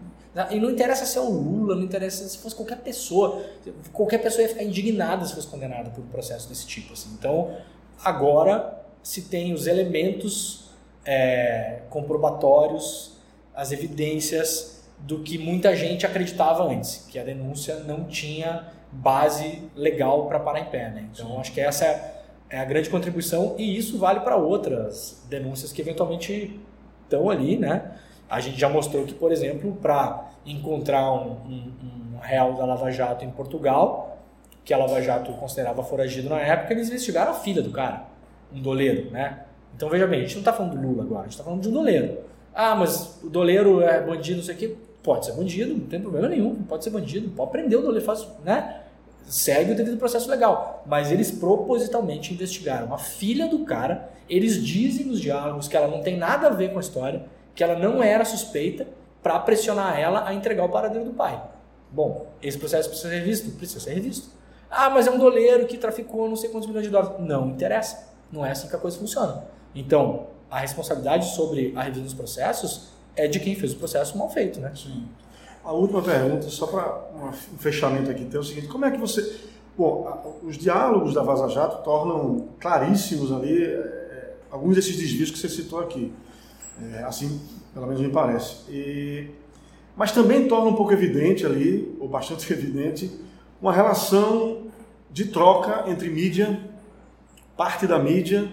E 0.52 0.60
não 0.60 0.70
interessa 0.70 1.06
se 1.06 1.18
é 1.18 1.22
o 1.22 1.30
Lula, 1.30 1.76
não 1.76 1.84
interessa 1.84 2.28
se 2.28 2.38
fosse 2.38 2.56
qualquer 2.56 2.78
pessoa. 2.78 3.44
Qualquer 3.92 4.20
pessoa 4.20 4.44
ia 4.44 4.50
ficar 4.50 4.64
indignada 4.64 5.26
se 5.26 5.36
fosse 5.36 5.48
condenada 5.48 5.90
por 5.90 6.02
um 6.02 6.08
processo 6.08 6.48
desse 6.48 6.66
tipo. 6.66 6.94
Assim. 6.94 7.10
Então, 7.18 7.56
agora 8.04 8.80
se 9.04 9.24
tem 9.24 9.54
os 9.54 9.68
elementos 9.68 10.70
é, 11.06 11.82
comprobatórios, 11.90 13.14
as 13.54 13.72
evidências 13.72 14.79
do 15.00 15.20
que 15.20 15.38
muita 15.38 15.76
gente 15.76 16.06
acreditava 16.06 16.64
antes, 16.64 17.08
que 17.10 17.18
a 17.18 17.24
denúncia 17.24 17.76
não 17.78 18.04
tinha 18.06 18.68
base 18.92 19.70
legal 19.76 20.28
para 20.28 20.40
parar 20.40 20.60
em 20.60 20.66
pé. 20.66 20.90
Né? 20.90 21.10
Então, 21.14 21.28
Sim. 21.28 21.40
acho 21.40 21.54
que 21.54 21.62
essa 21.62 21.86
é, 21.86 22.22
é 22.50 22.60
a 22.60 22.66
grande 22.66 22.90
contribuição 22.90 23.56
e 23.58 23.78
isso 23.78 23.98
vale 23.98 24.20
para 24.22 24.36
outras 24.36 25.26
denúncias 25.30 25.72
que 25.72 25.82
eventualmente 25.82 26.60
estão 27.04 27.30
ali. 27.30 27.58
Né? 27.58 27.92
A 28.30 28.40
gente 28.40 28.60
já 28.60 28.70
mostrou 28.70 29.06
que, 29.06 29.14
por 29.14 29.32
exemplo, 29.32 29.78
para 29.82 30.32
encontrar 30.46 31.12
um, 31.14 31.32
um, 31.32 31.74
um 32.16 32.20
réu 32.20 32.54
da 32.54 32.66
Lava 32.66 32.92
Jato 32.92 33.24
em 33.24 33.32
Portugal, 33.32 34.18
que 34.66 34.74
a 34.74 34.78
Lava 34.78 35.02
Jato 35.02 35.32
considerava 35.34 35.84
foragido 35.84 36.30
na 36.30 36.40
época, 36.40 36.74
eles 36.74 36.90
investigaram 36.90 37.32
a 37.32 37.36
filha 37.36 37.62
do 37.62 37.72
cara, 37.72 38.06
um 38.54 38.62
doleiro, 38.62 39.10
né? 39.12 39.46
Então 39.76 39.90
veja 39.90 40.06
bem, 40.06 40.20
a 40.20 40.24
gente 40.24 40.34
não 40.34 40.42
está 40.42 40.54
falando 40.54 40.76
do 40.76 40.88
Lula 40.88 41.04
agora, 41.04 41.22
a 41.22 41.24
gente 41.24 41.32
está 41.32 41.44
falando 41.44 41.62
de 41.62 41.70
um 41.70 41.72
doleiro. 41.72 42.20
Ah, 42.54 42.76
mas 42.76 43.20
o 43.24 43.30
doleiro 43.30 43.82
é 43.82 44.02
bandido, 44.02 44.38
não 44.38 44.44
sei 44.44 44.56
o 44.56 44.58
quê. 44.58 44.76
Pode 45.10 45.26
ser 45.26 45.32
bandido, 45.32 45.74
não 45.74 45.88
tem 45.88 46.00
problema 46.00 46.28
nenhum, 46.28 46.54
pode 46.66 46.84
ser 46.84 46.92
bandido, 46.92 47.32
pode 47.32 47.50
prender 47.50 47.80
o 47.80 47.82
doleiro, 47.82 48.06
faz, 48.06 48.28
né? 48.46 48.84
Segue 49.24 49.72
o 49.72 49.76
devido 49.76 49.98
processo 49.98 50.30
legal. 50.30 50.84
Mas 50.86 51.12
eles 51.12 51.32
propositalmente 51.32 52.32
investigaram 52.32 52.94
a 52.94 52.98
filha 53.00 53.48
do 53.48 53.66
cara, 53.66 54.12
eles 54.30 54.64
dizem 54.64 55.08
nos 55.08 55.20
diálogos 55.20 55.68
que 55.68 55.76
ela 55.76 55.88
não 55.88 56.04
tem 56.04 56.16
nada 56.16 56.46
a 56.46 56.50
ver 56.52 56.72
com 56.72 56.78
a 56.78 56.80
história, 56.80 57.26
que 57.56 57.64
ela 57.64 57.76
não 57.76 58.04
era 58.04 58.24
suspeita, 58.24 58.86
para 59.24 59.40
pressionar 59.40 60.00
ela 60.00 60.30
a 60.30 60.34
entregar 60.36 60.64
o 60.64 60.70
paradeiro 60.70 61.06
do 61.06 61.14
pai. 61.14 61.42
Bom, 61.90 62.28
esse 62.40 62.60
processo 62.60 62.88
precisa 62.88 63.10
ser 63.10 63.16
revisto? 63.16 63.50
Precisa 63.58 63.80
ser 63.80 63.96
revisto. 63.96 64.30
Ah, 64.70 64.92
mas 64.92 65.08
é 65.08 65.10
um 65.10 65.18
doleiro 65.18 65.66
que 65.66 65.80
traficou 65.80 66.30
não 66.30 66.36
sei 66.36 66.52
quantos 66.52 66.68
milhões 66.68 66.86
de 66.86 66.92
dólares. 66.92 67.16
Não 67.18 67.50
interessa. 67.50 68.14
Não 68.32 68.46
é 68.46 68.52
assim 68.52 68.68
que 68.68 68.76
a 68.76 68.80
coisa 68.80 69.00
funciona. 69.00 69.44
Então, 69.74 70.28
a 70.52 70.60
responsabilidade 70.60 71.34
sobre 71.34 71.74
a 71.76 71.82
revisão 71.82 72.04
dos 72.04 72.14
processos 72.14 72.99
é 73.20 73.28
de 73.28 73.40
quem 73.40 73.56
fez 73.56 73.74
o 73.74 73.76
processo 73.76 74.18
mal 74.18 74.30
feito, 74.30 74.60
né? 74.60 74.72
Sim. 74.76 75.06
A 75.64 75.72
última 75.74 76.02
pergunta, 76.02 76.50
só 76.50 76.68
para 76.68 77.10
um 77.14 77.58
fechamento 77.58 78.10
aqui, 78.10 78.26
tem 78.26 78.40
o 78.40 78.44
seguinte: 78.44 78.68
como 78.68 78.86
é 78.86 78.92
que 78.92 78.98
você. 78.98 79.40
Bom, 79.78 80.40
os 80.44 80.58
diálogos 80.58 81.14
da 81.14 81.24
Vaza 81.24 81.48
Jato 81.50 81.84
tornam 81.84 82.50
claríssimos 82.60 83.32
ali 83.32 83.64
é, 83.64 84.34
alguns 84.52 84.76
desses 84.76 84.98
desvios 84.98 85.32
que 85.32 85.38
você 85.38 85.48
citou 85.48 85.80
aqui. 85.80 86.12
É, 86.94 87.04
assim, 87.04 87.40
pelo 87.74 87.88
menos 87.88 88.02
me 88.02 88.10
parece. 88.10 88.70
E, 88.70 89.30
mas 89.96 90.12
também 90.12 90.48
torna 90.48 90.70
um 90.70 90.76
pouco 90.76 90.92
evidente 90.94 91.46
ali, 91.46 91.96
ou 92.00 92.08
bastante 92.08 92.52
evidente, 92.54 93.12
uma 93.62 93.74
relação 93.74 94.64
de 95.12 95.26
troca 95.26 95.90
entre 95.90 96.10
mídia, 96.10 96.60
parte 97.58 97.86
da 97.86 98.00
mídia 98.00 98.50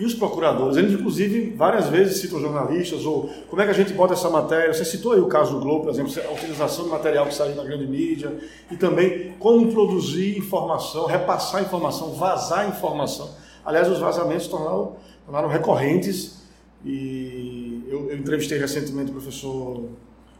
e 0.00 0.04
os 0.04 0.14
procuradores. 0.14 0.78
Eles, 0.78 0.92
inclusive, 0.92 1.50
várias 1.54 1.88
vezes 1.88 2.16
citam 2.16 2.40
jornalistas, 2.40 3.04
ou 3.04 3.28
como 3.48 3.60
é 3.60 3.66
que 3.66 3.70
a 3.70 3.74
gente 3.74 3.92
bota 3.92 4.14
essa 4.14 4.30
matéria. 4.30 4.72
Você 4.72 4.84
citou 4.84 5.12
aí 5.12 5.20
o 5.20 5.26
caso 5.26 5.52
do 5.52 5.60
Globo, 5.60 5.84
por 5.84 5.90
exemplo, 5.90 6.10
a 6.26 6.32
utilização 6.32 6.86
de 6.86 6.90
material 6.90 7.26
que 7.26 7.34
sai 7.34 7.52
da 7.52 7.62
grande 7.62 7.86
mídia, 7.86 8.34
e 8.70 8.76
também 8.76 9.34
como 9.38 9.70
produzir 9.70 10.38
informação, 10.38 11.04
repassar 11.04 11.62
informação, 11.62 12.12
vazar 12.14 12.66
informação. 12.66 13.28
Aliás, 13.62 13.88
os 13.88 13.98
vazamentos 13.98 14.48
tornaram, 14.48 14.96
tornaram 15.26 15.48
recorrentes 15.48 16.40
e 16.82 17.84
eu, 17.88 18.10
eu 18.10 18.16
entrevistei 18.16 18.58
recentemente 18.58 19.10
o 19.10 19.14
professor 19.14 19.84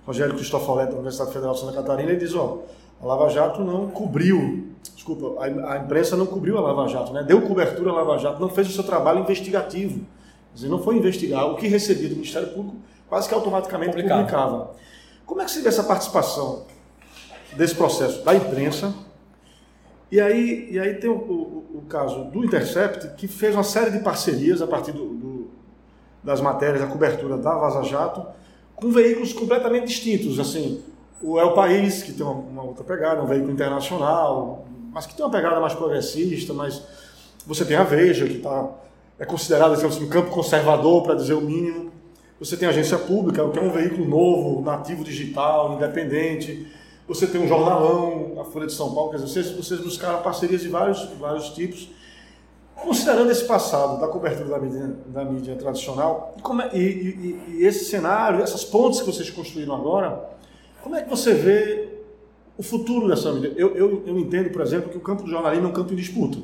Rogério 0.07 0.35
Cristofoletti 0.35 0.93
da 0.93 0.97
Universidade 0.97 1.33
Federal 1.33 1.53
de 1.53 1.61
Santa 1.61 1.75
Catarina 1.75 2.11
e 2.11 2.15
ele 2.15 2.25
diz, 2.25 2.35
ó, 2.35 2.63
a 3.03 3.07
Lava 3.07 3.29
Jato 3.29 3.63
não 3.63 3.89
cobriu, 3.89 4.70
desculpa, 4.95 5.43
a, 5.43 5.75
a, 5.75 5.79
imprensa 5.79 6.17
não 6.17 6.27
cobriu 6.27 6.59
a 6.59 6.61
Lava 6.61 6.89
Jato, 6.89 7.13
né? 7.13 7.23
deu 7.23 7.43
cobertura 7.43 7.91
à 7.91 7.95
Lava 7.95 8.19
Jato, 8.19 8.41
não 8.41 8.49
fez 8.49 8.69
o 8.69 8.73
seu 8.73 8.85
trabalho 8.85 9.21
investigativo. 9.21 10.01
Quer 10.51 10.55
dizer, 10.55 10.69
não 10.69 10.83
foi 10.83 10.97
investigar. 10.97 11.47
O 11.47 11.57
que 11.57 11.69
recebia 11.69 12.09
do 12.09 12.17
Ministério 12.17 12.49
Público 12.49 12.77
quase 13.09 13.29
que 13.29 13.35
automaticamente 13.35 13.91
Publicava. 13.91 14.21
publicava. 14.21 14.71
Como 15.27 15.43
é 15.43 15.45
que 15.45 15.51
se 15.51 15.61
vê 15.61 15.69
essa 15.69 15.85
participação 15.85 16.65
desse 17.57 17.75
processo 17.75 18.25
da 18.25 18.35
imprensa? 18.35 18.95
E 20.11 20.21
aí, 20.21 20.69
e 20.71 20.79
aí 20.79 20.95
tem 20.95 21.09
o, 21.09 21.15
o, 21.15 21.79
o 21.79 21.83
caso 21.89 22.25
do 22.25 22.45
Intercept, 22.45 23.15
que 23.17 23.29
fez 23.29 23.55
uma 23.55 23.63
série 23.63 23.91
de 23.91 24.01
parcerias 24.01 24.61
a 24.61 24.67
partir 24.67 24.93
do, 24.93 25.07
do, 25.07 25.51
das 26.23 26.41
matérias, 26.41 26.83
a 26.83 26.87
cobertura 26.87 27.37
da 27.37 27.55
Vaza 27.55 27.85
Jato, 27.85 28.27
com 28.75 28.91
veículos 28.91 29.33
completamente 29.33 29.87
distintos. 29.87 30.41
Assim, 30.41 30.83
o 31.23 31.39
É 31.39 31.45
o 31.45 31.53
País, 31.53 32.03
que 32.03 32.13
tem 32.13 32.25
uma, 32.25 32.35
uma, 32.35 32.63
outra 32.63 32.83
pegada, 32.83 33.23
um 33.23 33.27
veículo 33.27 33.53
internacional, 33.53 34.65
mas 34.93 35.07
que 35.07 35.15
tem 35.15 35.25
uma 35.25 35.31
pegada 35.31 35.61
mais 35.61 35.75
progressista, 35.75 36.53
mas 36.53 36.83
você 37.47 37.65
tem 37.65 37.77
a 37.77 37.85
Veja, 37.85 38.27
que 38.27 38.39
tá, 38.39 38.69
é 39.19 39.25
considerada 39.25 39.75
assim, 39.75 40.05
um 40.05 40.09
campo 40.09 40.31
conservador, 40.31 41.03
para 41.03 41.15
dizer 41.15 41.35
o 41.35 41.41
mínimo. 41.41 41.91
Você 42.39 42.57
tem 42.57 42.67
a 42.67 42.71
agência 42.71 42.99
pública, 42.99 43.47
que 43.51 43.59
é 43.59 43.63
um 43.63 43.71
veículo 43.71 44.07
novo, 44.07 44.63
nativo 44.63 45.05
digital, 45.05 45.75
independente. 45.75 46.67
Você 47.07 47.27
tem 47.27 47.41
um 47.41 47.47
jornalão, 47.47 48.41
a 48.41 48.45
Folha 48.45 48.67
de 48.67 48.73
São 48.73 48.95
Paulo, 48.95 49.11
quer 49.11 49.17
dizer, 49.17 49.29
vocês, 49.29 49.51
vocês 49.51 49.81
buscaram 49.81 50.23
parcerias 50.23 50.63
de 50.63 50.69
vários, 50.69 51.05
vários 51.19 51.51
tipos. 51.51 51.91
Considerando 52.75 53.31
esse 53.31 53.45
passado 53.45 54.01
da 54.01 54.09
cobertura 54.09 54.49
da 54.49 54.59
mídia, 54.59 54.97
da 55.07 55.25
mídia 55.25 55.55
tradicional 55.57 56.35
é, 56.73 56.79
e, 56.79 56.81
e, 56.81 57.45
e, 57.49 57.67
esse 57.67 57.85
cenário, 57.85 58.43
essas 58.43 58.65
pontes 58.65 59.01
que 59.01 59.07
vocês 59.07 59.29
construíram 59.29 59.75
agora, 59.75 60.31
como 60.83 60.97
é 60.97 61.03
que 61.03 61.11
você 61.11 61.35
vê 61.35 61.80
o 62.61 62.63
futuro 62.63 63.09
dessa 63.09 63.33
mídia? 63.33 63.55
Eu, 63.57 63.75
eu, 63.75 64.03
eu 64.07 64.19
entendo, 64.19 64.51
por 64.51 64.61
exemplo, 64.61 64.91
que 64.91 64.99
o 64.99 65.01
campo 65.01 65.23
do 65.23 65.31
jornalismo 65.31 65.67
é 65.67 65.71
um 65.71 65.73
campo 65.73 65.95
em 65.95 65.97
disputa. 65.97 66.37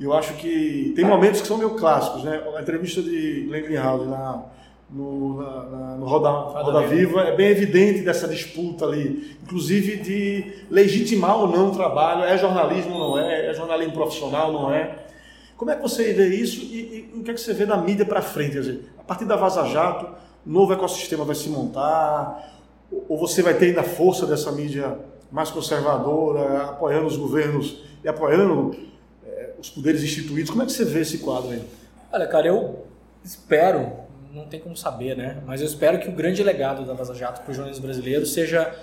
Eu 0.00 0.14
acho 0.14 0.32
que 0.36 0.94
tem 0.96 1.04
momentos 1.04 1.42
que 1.42 1.46
são 1.46 1.58
meio 1.58 1.74
clássicos, 1.74 2.24
né? 2.24 2.42
A 2.56 2.62
entrevista 2.62 3.02
de 3.02 3.42
Glenn 3.42 3.64
Greenhalgh 3.64 4.06
na, 4.06 4.44
no, 4.90 5.36
na, 5.36 5.62
na, 5.64 5.96
no 5.96 6.06
Roda, 6.06 6.30
Roda 6.30 6.86
Viva 6.86 7.20
é 7.20 7.36
bem 7.36 7.48
evidente 7.48 8.00
dessa 8.00 8.26
disputa 8.26 8.86
ali, 8.86 9.36
inclusive 9.42 9.96
de 9.96 10.54
legitimar 10.70 11.38
ou 11.38 11.48
não 11.48 11.68
o 11.68 11.72
trabalho, 11.72 12.24
é 12.24 12.38
jornalismo 12.38 12.94
ou 12.94 13.10
não 13.10 13.18
é, 13.18 13.50
é 13.50 13.52
jornalismo 13.52 13.92
profissional 13.92 14.54
ou 14.54 14.62
não 14.62 14.72
é. 14.72 15.04
Como 15.54 15.70
é 15.70 15.76
que 15.76 15.82
você 15.82 16.14
vê 16.14 16.28
isso 16.34 16.62
e, 16.62 17.10
e 17.14 17.18
o 17.18 17.22
que 17.22 17.30
é 17.30 17.34
que 17.34 17.40
você 17.42 17.52
vê 17.52 17.66
da 17.66 17.76
mídia 17.76 18.06
para 18.06 18.22
frente? 18.22 18.52
Quer 18.52 18.60
dizer, 18.60 18.84
a 18.98 19.02
partir 19.02 19.26
da 19.26 19.36
Vaza 19.36 19.66
Jato, 19.66 20.08
novo 20.46 20.72
ecossistema 20.72 21.26
vai 21.26 21.34
se 21.34 21.50
montar? 21.50 22.54
Ou 23.06 23.18
você 23.18 23.42
vai 23.42 23.52
ter 23.52 23.66
ainda 23.66 23.82
a 23.82 23.84
força 23.84 24.24
dessa 24.24 24.50
mídia 24.50 24.96
mais 25.30 25.50
conservadora, 25.50 26.64
apoiando 26.64 27.06
os 27.06 27.16
governos 27.16 27.82
e 28.02 28.08
apoiando 28.08 28.76
é, 29.26 29.50
os 29.60 29.70
poderes 29.70 30.02
instituídos? 30.02 30.50
Como 30.50 30.62
é 30.62 30.66
que 30.66 30.72
você 30.72 30.84
vê 30.84 31.00
esse 31.00 31.18
quadro 31.18 31.50
aí? 31.50 31.62
Olha, 32.12 32.26
cara, 32.26 32.46
eu 32.46 32.86
espero, 33.24 33.92
não 34.32 34.46
tem 34.46 34.60
como 34.60 34.76
saber, 34.76 35.16
né? 35.16 35.42
Mas 35.46 35.60
eu 35.60 35.66
espero 35.66 35.98
que 35.98 36.08
o 36.08 36.12
grande 36.12 36.42
legado 36.42 36.84
da 36.84 36.94
Vaza 36.94 37.14
Jato 37.14 37.42
para 37.42 37.50
o 37.50 37.54
jornalismo 37.54 37.84
brasileiro 37.84 38.24
seja 38.24 38.74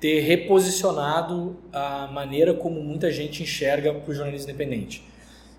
ter 0.00 0.20
reposicionado 0.20 1.56
a 1.72 2.08
maneira 2.08 2.52
como 2.52 2.82
muita 2.82 3.10
gente 3.10 3.42
enxerga 3.42 3.94
o 4.06 4.12
jornalismo 4.12 4.50
independente. 4.50 5.02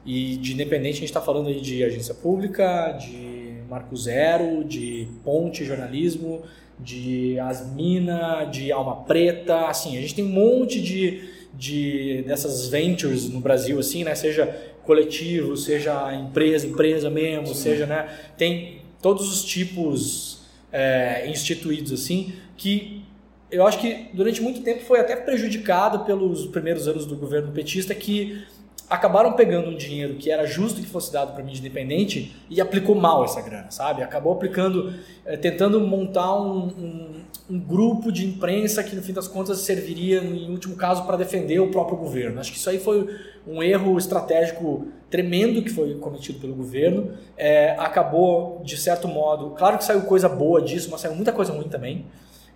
E 0.05 0.37
de 0.37 0.53
independente 0.53 0.97
a 0.97 0.99
gente 0.99 1.05
está 1.05 1.21
falando 1.21 1.47
aí 1.47 1.59
de 1.59 1.83
agência 1.83 2.13
pública, 2.13 2.91
de 2.91 3.44
Marco 3.69 3.95
Zero, 3.95 4.63
de 4.63 5.07
Ponte 5.23 5.63
Jornalismo, 5.65 6.43
de 6.79 7.39
Asmina, 7.39 8.45
de 8.45 8.71
Alma 8.71 9.03
Preta, 9.03 9.67
assim, 9.67 9.97
a 9.97 10.01
gente 10.01 10.15
tem 10.15 10.25
um 10.25 10.29
monte 10.29 10.81
de, 10.81 11.29
de 11.53 12.23
dessas 12.27 12.67
ventures 12.67 13.29
no 13.29 13.39
Brasil, 13.39 13.79
assim, 13.79 14.03
né? 14.03 14.13
Seja 14.15 14.73
coletivo, 14.83 15.55
seja 15.57 16.13
empresa, 16.13 16.67
empresa 16.67 17.09
mesmo, 17.09 17.47
Sim. 17.47 17.53
seja, 17.55 17.85
né? 17.85 18.09
Tem 18.37 18.81
todos 19.01 19.31
os 19.31 19.43
tipos 19.43 20.41
é, 20.71 21.29
instituídos, 21.29 21.91
assim, 21.91 22.33
que 22.57 23.03
eu 23.51 23.65
acho 23.65 23.79
que 23.79 24.09
durante 24.13 24.41
muito 24.41 24.61
tempo 24.61 24.81
foi 24.81 24.99
até 24.99 25.15
prejudicado 25.15 25.99
pelos 25.99 26.45
primeiros 26.47 26.87
anos 26.87 27.05
do 27.05 27.15
governo 27.15 27.51
petista 27.51 27.95
que 27.95 28.43
acabaram 28.89 29.33
pegando 29.33 29.69
um 29.69 29.75
dinheiro 29.75 30.15
que 30.15 30.29
era 30.29 30.45
justo 30.45 30.79
que 30.79 30.87
fosse 30.87 31.11
dado 31.11 31.33
para 31.33 31.43
mídia 31.43 31.59
independente 31.59 32.35
e 32.49 32.61
aplicou 32.61 32.95
mal 32.95 33.23
essa 33.23 33.41
grana, 33.41 33.71
sabe? 33.71 34.03
Acabou 34.03 34.33
aplicando, 34.33 34.93
é, 35.25 35.35
tentando 35.35 35.79
montar 35.81 36.35
um, 36.35 36.67
um, 36.67 37.09
um, 37.49 37.59
grupo 37.59 38.11
de 38.11 38.25
imprensa 38.25 38.83
que 38.83 38.95
no 38.95 39.01
fim 39.01 39.13
das 39.13 39.27
contas 39.27 39.59
serviria, 39.59 40.19
em 40.19 40.49
último 40.51 40.75
caso, 40.75 41.03
para 41.05 41.17
defender 41.17 41.59
o 41.59 41.71
próprio 41.71 41.97
governo. 41.97 42.39
Acho 42.39 42.51
que 42.51 42.57
isso 42.57 42.69
aí 42.69 42.79
foi 42.79 43.09
um 43.47 43.61
erro 43.61 43.97
estratégico 43.97 44.87
tremendo 45.09 45.61
que 45.61 45.69
foi 45.69 45.95
cometido 45.95 46.39
pelo 46.39 46.53
governo. 46.53 47.11
É, 47.35 47.71
acabou, 47.79 48.61
de 48.63 48.77
certo 48.77 49.07
modo, 49.07 49.51
claro 49.51 49.77
que 49.77 49.83
saiu 49.83 50.01
coisa 50.01 50.29
boa 50.29 50.61
disso, 50.61 50.89
mas 50.91 51.01
saiu 51.01 51.15
muita 51.15 51.31
coisa 51.31 51.51
ruim 51.51 51.69
também. 51.69 52.05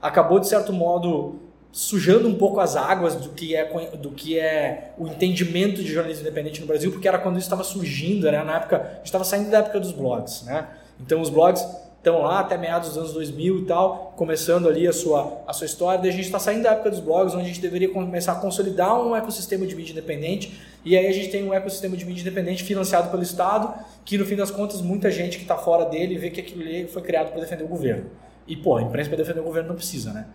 Acabou, 0.01 0.39
de 0.39 0.47
certo 0.47 0.71
modo, 0.71 1.48
sujando 1.71 2.27
um 2.27 2.35
pouco 2.35 2.59
as 2.59 2.75
águas 2.75 3.15
do 3.15 3.29
que 3.29 3.55
é 3.55 3.65
do 3.95 4.11
que 4.11 4.39
é 4.39 4.93
o 4.97 5.07
entendimento 5.07 5.83
de 5.83 5.91
jornalismo 5.91 6.21
independente 6.23 6.61
no 6.61 6.67
Brasil, 6.67 6.91
porque 6.91 7.07
era 7.07 7.19
quando 7.19 7.37
isso 7.37 7.45
estava 7.45 7.63
surgindo, 7.63 8.27
era 8.27 8.43
na 8.43 8.57
época, 8.57 8.99
estava 9.03 9.23
saindo 9.23 9.49
da 9.49 9.59
época 9.59 9.79
dos 9.79 9.91
blogs, 9.91 10.43
né? 10.45 10.67
Então 10.99 11.21
os 11.21 11.29
blogs 11.29 11.63
estão 11.97 12.21
lá 12.21 12.39
até 12.39 12.57
meados 12.57 12.89
dos 12.89 12.97
anos 12.97 13.13
2000 13.13 13.59
e 13.59 13.65
tal, 13.65 14.13
começando 14.15 14.67
ali 14.67 14.87
a 14.87 14.93
sua 14.93 15.43
a 15.45 15.53
sua 15.53 15.65
história, 15.65 15.99
daí 16.01 16.09
a 16.09 16.13
gente 16.13 16.25
está 16.25 16.39
saindo 16.39 16.63
da 16.63 16.71
época 16.71 16.89
dos 16.89 16.99
blogs, 16.99 17.35
onde 17.35 17.43
a 17.43 17.47
gente 17.47 17.61
deveria 17.61 17.89
começar 17.89 18.31
a 18.31 18.35
consolidar 18.35 18.99
um 18.99 19.15
ecossistema 19.15 19.67
de 19.67 19.75
mídia 19.75 19.91
independente, 19.91 20.59
e 20.83 20.97
aí 20.97 21.05
a 21.05 21.11
gente 21.11 21.29
tem 21.29 21.43
um 21.43 21.53
ecossistema 21.53 21.95
de 21.95 22.03
mídia 22.03 22.21
independente 22.21 22.63
financiado 22.63 23.11
pelo 23.11 23.21
Estado, 23.21 23.73
que 24.03 24.17
no 24.17 24.25
fim 24.25 24.35
das 24.35 24.49
contas 24.49 24.81
muita 24.81 25.11
gente 25.11 25.37
que 25.37 25.43
está 25.43 25.55
fora 25.55 25.85
dele 25.85 26.17
vê 26.17 26.31
que 26.31 26.39
aquilo 26.41 26.61
ali 26.61 26.87
foi 26.87 27.03
criado 27.03 27.31
para 27.31 27.41
defender 27.41 27.63
o 27.63 27.67
governo. 27.67 28.05
E 28.47 28.55
pô, 28.55 28.77
a 28.77 28.81
imprensa 28.81 29.09
para 29.09 29.17
defender 29.17 29.41
o 29.41 29.43
governo 29.43 29.69
não 29.69 29.75
precisa, 29.75 30.11
né? 30.11 30.25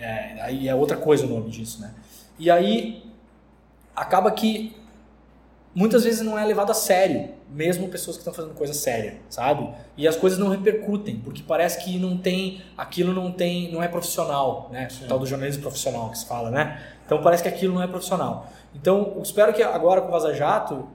É, 0.00 0.40
aí 0.40 0.68
é 0.68 0.74
outra 0.74 0.96
coisa 0.96 1.26
o 1.26 1.28
nome 1.28 1.50
disso, 1.50 1.80
né? 1.80 1.92
E 2.38 2.50
aí 2.50 3.04
acaba 3.94 4.30
que 4.30 4.74
muitas 5.74 6.04
vezes 6.04 6.22
não 6.22 6.38
é 6.38 6.44
levado 6.44 6.70
a 6.70 6.74
sério, 6.74 7.30
mesmo 7.48 7.88
pessoas 7.88 8.16
que 8.16 8.20
estão 8.20 8.32
fazendo 8.32 8.54
coisa 8.54 8.72
séria, 8.72 9.18
sabe? 9.28 9.68
E 9.96 10.08
as 10.08 10.16
coisas 10.16 10.38
não 10.38 10.48
repercutem, 10.48 11.16
porque 11.18 11.42
parece 11.46 11.84
que 11.84 11.98
não 11.98 12.16
tem, 12.16 12.62
aquilo 12.76 13.12
não 13.12 13.30
tem, 13.30 13.70
não 13.70 13.82
é 13.82 13.88
profissional, 13.88 14.68
né? 14.72 14.88
O 15.02 15.08
tal 15.08 15.18
do 15.18 15.26
jornalismo 15.26 15.62
profissional 15.62 16.10
que 16.10 16.18
se 16.18 16.26
fala, 16.26 16.50
né? 16.50 16.80
Então 17.04 17.22
parece 17.22 17.42
que 17.42 17.48
aquilo 17.48 17.74
não 17.74 17.82
é 17.82 17.86
profissional. 17.86 18.46
Então, 18.74 19.14
eu 19.16 19.22
espero 19.22 19.52
que 19.52 19.62
agora 19.62 20.00
com 20.00 20.08
o 20.08 20.10
Vaza 20.10 20.32
Jato 20.32 20.88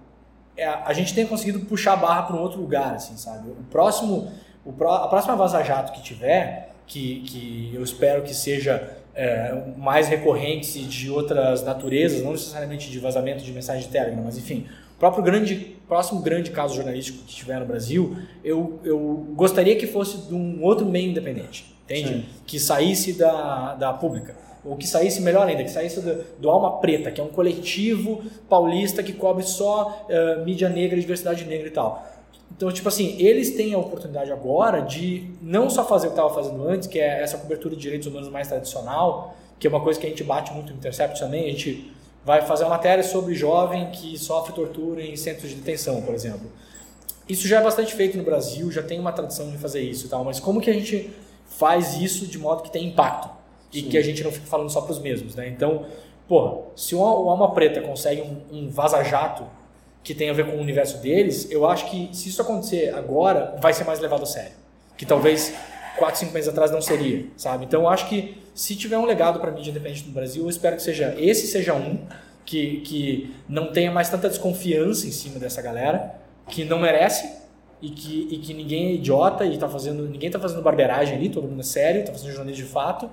é, 0.55 0.65
a 0.65 0.93
gente 0.93 1.13
tenha 1.13 1.27
conseguido 1.27 1.59
puxar 1.65 1.93
a 1.93 1.97
barra 1.97 2.23
para 2.23 2.35
um 2.35 2.41
outro 2.41 2.59
lugar, 2.59 2.95
assim, 2.95 3.17
sabe? 3.17 3.49
O 3.49 3.63
próximo, 3.69 4.31
o 4.63 4.71
pro, 4.71 4.89
a 4.89 5.07
próxima 5.07 5.35
Vaza 5.35 5.61
Jato 5.63 5.91
que 5.91 6.01
tiver, 6.01 6.73
que, 6.87 7.21
que 7.21 7.71
eu 7.73 7.83
espero 7.83 8.21
que 8.23 8.33
seja 8.33 8.97
é, 9.15 9.63
mais 9.77 10.07
recorrente 10.07 10.83
de 10.83 11.09
outras 11.09 11.63
naturezas, 11.63 12.21
não 12.21 12.33
necessariamente 12.33 12.91
de 12.91 12.99
vazamento 12.99 13.43
de 13.43 13.51
mensagem 13.51 13.83
de 13.83 13.89
Telegram, 13.89 14.23
mas 14.23 14.37
enfim, 14.37 14.65
o 14.95 14.99
próprio 14.99 15.23
grande, 15.23 15.77
próximo 15.87 16.21
grande 16.21 16.51
caso 16.51 16.75
jornalístico 16.75 17.19
que 17.25 17.33
tiver 17.33 17.59
no 17.59 17.65
Brasil, 17.65 18.17
eu, 18.43 18.79
eu 18.83 19.25
gostaria 19.35 19.75
que 19.75 19.87
fosse 19.87 20.27
de 20.27 20.33
um 20.33 20.61
outro 20.63 20.85
meio 20.85 21.09
independente, 21.09 21.73
entende? 21.85 22.09
Sim. 22.09 22.25
Que 22.45 22.59
saísse 22.59 23.13
da, 23.13 23.75
da 23.75 23.93
pública 23.93 24.45
ou 24.65 24.75
que 24.75 24.87
saísse 24.87 25.21
melhor 25.21 25.47
ainda, 25.47 25.63
que 25.63 25.69
saísse 25.69 26.01
do, 26.01 26.23
do, 26.39 26.49
Alma 26.49 26.79
Preta, 26.79 27.11
que 27.11 27.21
é 27.21 27.23
um 27.23 27.29
coletivo 27.29 28.23
paulista 28.49 29.03
que 29.03 29.13
cobre 29.13 29.43
só 29.43 30.07
uh, 30.09 30.43
mídia 30.43 30.67
negra, 30.67 30.99
diversidade 30.99 31.45
negra 31.45 31.67
e 31.67 31.71
tal. 31.71 32.03
Então, 32.55 32.71
tipo 32.71 32.87
assim, 32.87 33.17
eles 33.19 33.53
têm 33.53 33.73
a 33.73 33.77
oportunidade 33.77 34.31
agora 34.31 34.79
de 34.79 35.29
não 35.41 35.69
só 35.69 35.83
fazer 35.83 36.07
o 36.07 36.11
que 36.11 36.13
estava 36.13 36.33
fazendo 36.33 36.65
antes, 36.65 36.87
que 36.87 36.97
é 36.97 37.21
essa 37.21 37.37
cobertura 37.37 37.75
de 37.75 37.81
direitos 37.81 38.07
humanos 38.07 38.29
mais 38.29 38.47
tradicional, 38.47 39.35
que 39.59 39.67
é 39.67 39.69
uma 39.69 39.81
coisa 39.81 39.99
que 39.99 40.05
a 40.05 40.09
gente 40.09 40.23
bate 40.23 40.53
muito 40.53 40.71
no 40.71 40.77
Intercept 40.77 41.19
também, 41.19 41.47
a 41.47 41.51
gente 41.51 41.91
vai 42.23 42.41
fazer 42.43 42.63
uma 42.63 42.71
matéria 42.71 43.03
sobre 43.03 43.35
jovem 43.35 43.91
que 43.91 44.17
sofre 44.17 44.53
tortura 44.53 45.01
em 45.01 45.17
centros 45.17 45.49
de 45.49 45.55
detenção, 45.55 46.01
por 46.01 46.15
exemplo. 46.15 46.49
Isso 47.27 47.45
já 47.45 47.59
é 47.59 47.63
bastante 47.63 47.93
feito 47.93 48.17
no 48.17 48.23
Brasil, 48.23 48.71
já 48.71 48.81
tem 48.81 48.99
uma 48.99 49.11
tradição 49.11 49.51
de 49.51 49.57
fazer 49.57 49.81
isso 49.81 50.05
e 50.05 50.09
tal, 50.09 50.23
mas 50.23 50.39
como 50.39 50.61
que 50.61 50.69
a 50.69 50.73
gente 50.73 51.09
faz 51.45 51.95
isso 51.95 52.25
de 52.25 52.37
modo 52.37 52.63
que 52.63 52.71
tem 52.71 52.87
impacto? 52.87 53.29
E 53.73 53.81
Sim. 53.81 53.89
que 53.89 53.97
a 53.97 54.01
gente 54.01 54.23
não 54.23 54.31
fique 54.31 54.47
falando 54.47 54.69
só 54.69 54.79
para 54.79 54.93
os 54.93 54.99
mesmos, 54.99 55.35
né? 55.35 55.49
Então, 55.49 55.85
porra, 56.27 56.61
se 56.75 56.95
o 56.95 57.01
Alma 57.03 57.51
Preta 57.51 57.81
consegue 57.81 58.21
um, 58.21 58.59
um 58.59 58.69
vaza-jato 58.69 59.43
que 60.05 60.13
tem 60.13 60.29
a 60.29 60.33
ver 60.33 60.45
com 60.45 60.55
o 60.55 60.61
universo 60.61 60.99
deles, 60.99 61.49
eu 61.49 61.67
acho 61.67 61.89
que 61.89 62.09
se 62.13 62.29
isso 62.29 62.39
acontecer 62.39 62.93
agora, 62.93 63.57
vai 63.59 63.73
ser 63.73 63.83
mais 63.85 63.99
levado 63.99 64.21
a 64.21 64.25
sério. 64.27 64.51
Que 64.95 65.03
talvez 65.03 65.51
4, 65.97 66.19
5 66.19 66.31
meses 66.31 66.47
atrás 66.47 66.69
não 66.69 66.79
seria, 66.79 67.25
sabe? 67.35 67.65
Então 67.65 67.81
eu 67.81 67.89
acho 67.89 68.07
que 68.07 68.37
se 68.53 68.75
tiver 68.75 68.99
um 68.99 69.05
legado 69.05 69.39
para 69.39 69.51
mídia 69.51 69.71
independente 69.71 70.05
no 70.05 70.13
Brasil, 70.13 70.43
eu 70.43 70.49
espero 70.49 70.75
que 70.75 70.83
seja 70.83 71.15
esse 71.17 71.47
seja 71.47 71.73
um 71.73 71.97
que, 72.45 72.81
que 72.81 73.35
não 73.49 73.71
tenha 73.71 73.91
mais 73.91 74.07
tanta 74.07 74.29
desconfiança 74.29 75.07
em 75.07 75.11
cima 75.11 75.39
dessa 75.39 75.59
galera, 75.59 76.15
que 76.49 76.63
não 76.63 76.77
merece 76.77 77.27
e 77.81 77.89
que, 77.89 78.27
e 78.29 78.37
que 78.37 78.53
ninguém 78.53 78.89
é 78.89 78.91
idiota 78.93 79.43
e 79.43 79.57
tá 79.57 79.67
fazendo, 79.67 80.07
ninguém 80.07 80.29
tá 80.29 80.39
fazendo 80.39 80.61
barbeiragem 80.61 81.15
ali, 81.15 81.29
todo 81.29 81.47
mundo 81.47 81.61
é 81.61 81.63
sério, 81.63 82.05
tá 82.05 82.11
fazendo 82.11 82.31
jornalismo 82.31 82.63
de 82.63 82.71
fato. 82.71 83.09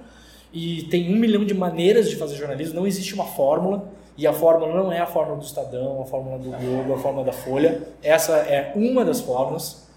E 0.52 0.82
tem 0.90 1.10
um 1.10 1.16
milhão 1.16 1.42
de 1.42 1.54
maneiras 1.54 2.10
de 2.10 2.16
fazer 2.16 2.36
jornalismo, 2.36 2.74
não 2.74 2.86
existe 2.86 3.14
uma 3.14 3.24
fórmula. 3.24 3.90
E 4.16 4.26
a 4.26 4.32
fórmula 4.32 4.74
não 4.74 4.92
é 4.92 5.00
a 5.00 5.06
fórmula 5.06 5.38
do 5.38 5.44
Estadão, 5.44 6.02
a 6.02 6.04
fórmula 6.04 6.38
do 6.38 6.50
Globo, 6.50 6.94
a 6.94 6.98
fórmula 6.98 7.24
da 7.24 7.32
Folha. 7.32 7.82
Essa 8.02 8.36
é 8.38 8.72
uma 8.76 9.04
das 9.04 9.20
fórmulas. 9.20 9.88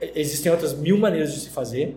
Existem 0.00 0.50
outras 0.50 0.72
mil 0.72 0.96
maneiras 0.98 1.32
de 1.32 1.40
se 1.40 1.50
fazer. 1.50 1.96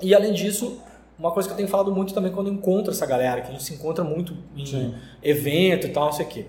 E 0.00 0.14
além 0.14 0.32
disso, 0.32 0.80
uma 1.18 1.30
coisa 1.30 1.46
que 1.48 1.52
eu 1.52 1.56
tenho 1.56 1.68
falado 1.68 1.94
muito 1.94 2.14
também 2.14 2.32
quando 2.32 2.46
eu 2.46 2.54
encontro 2.54 2.90
essa 2.90 3.04
galera, 3.04 3.42
que 3.42 3.48
a 3.48 3.50
gente 3.50 3.62
se 3.62 3.74
encontra 3.74 4.02
muito 4.02 4.34
em 4.56 4.64
Sim. 4.64 4.94
evento 5.22 5.86
e 5.86 5.90
tal, 5.90 6.06
não 6.06 6.12
sei 6.12 6.24
o 6.24 6.28
quê. 6.28 6.46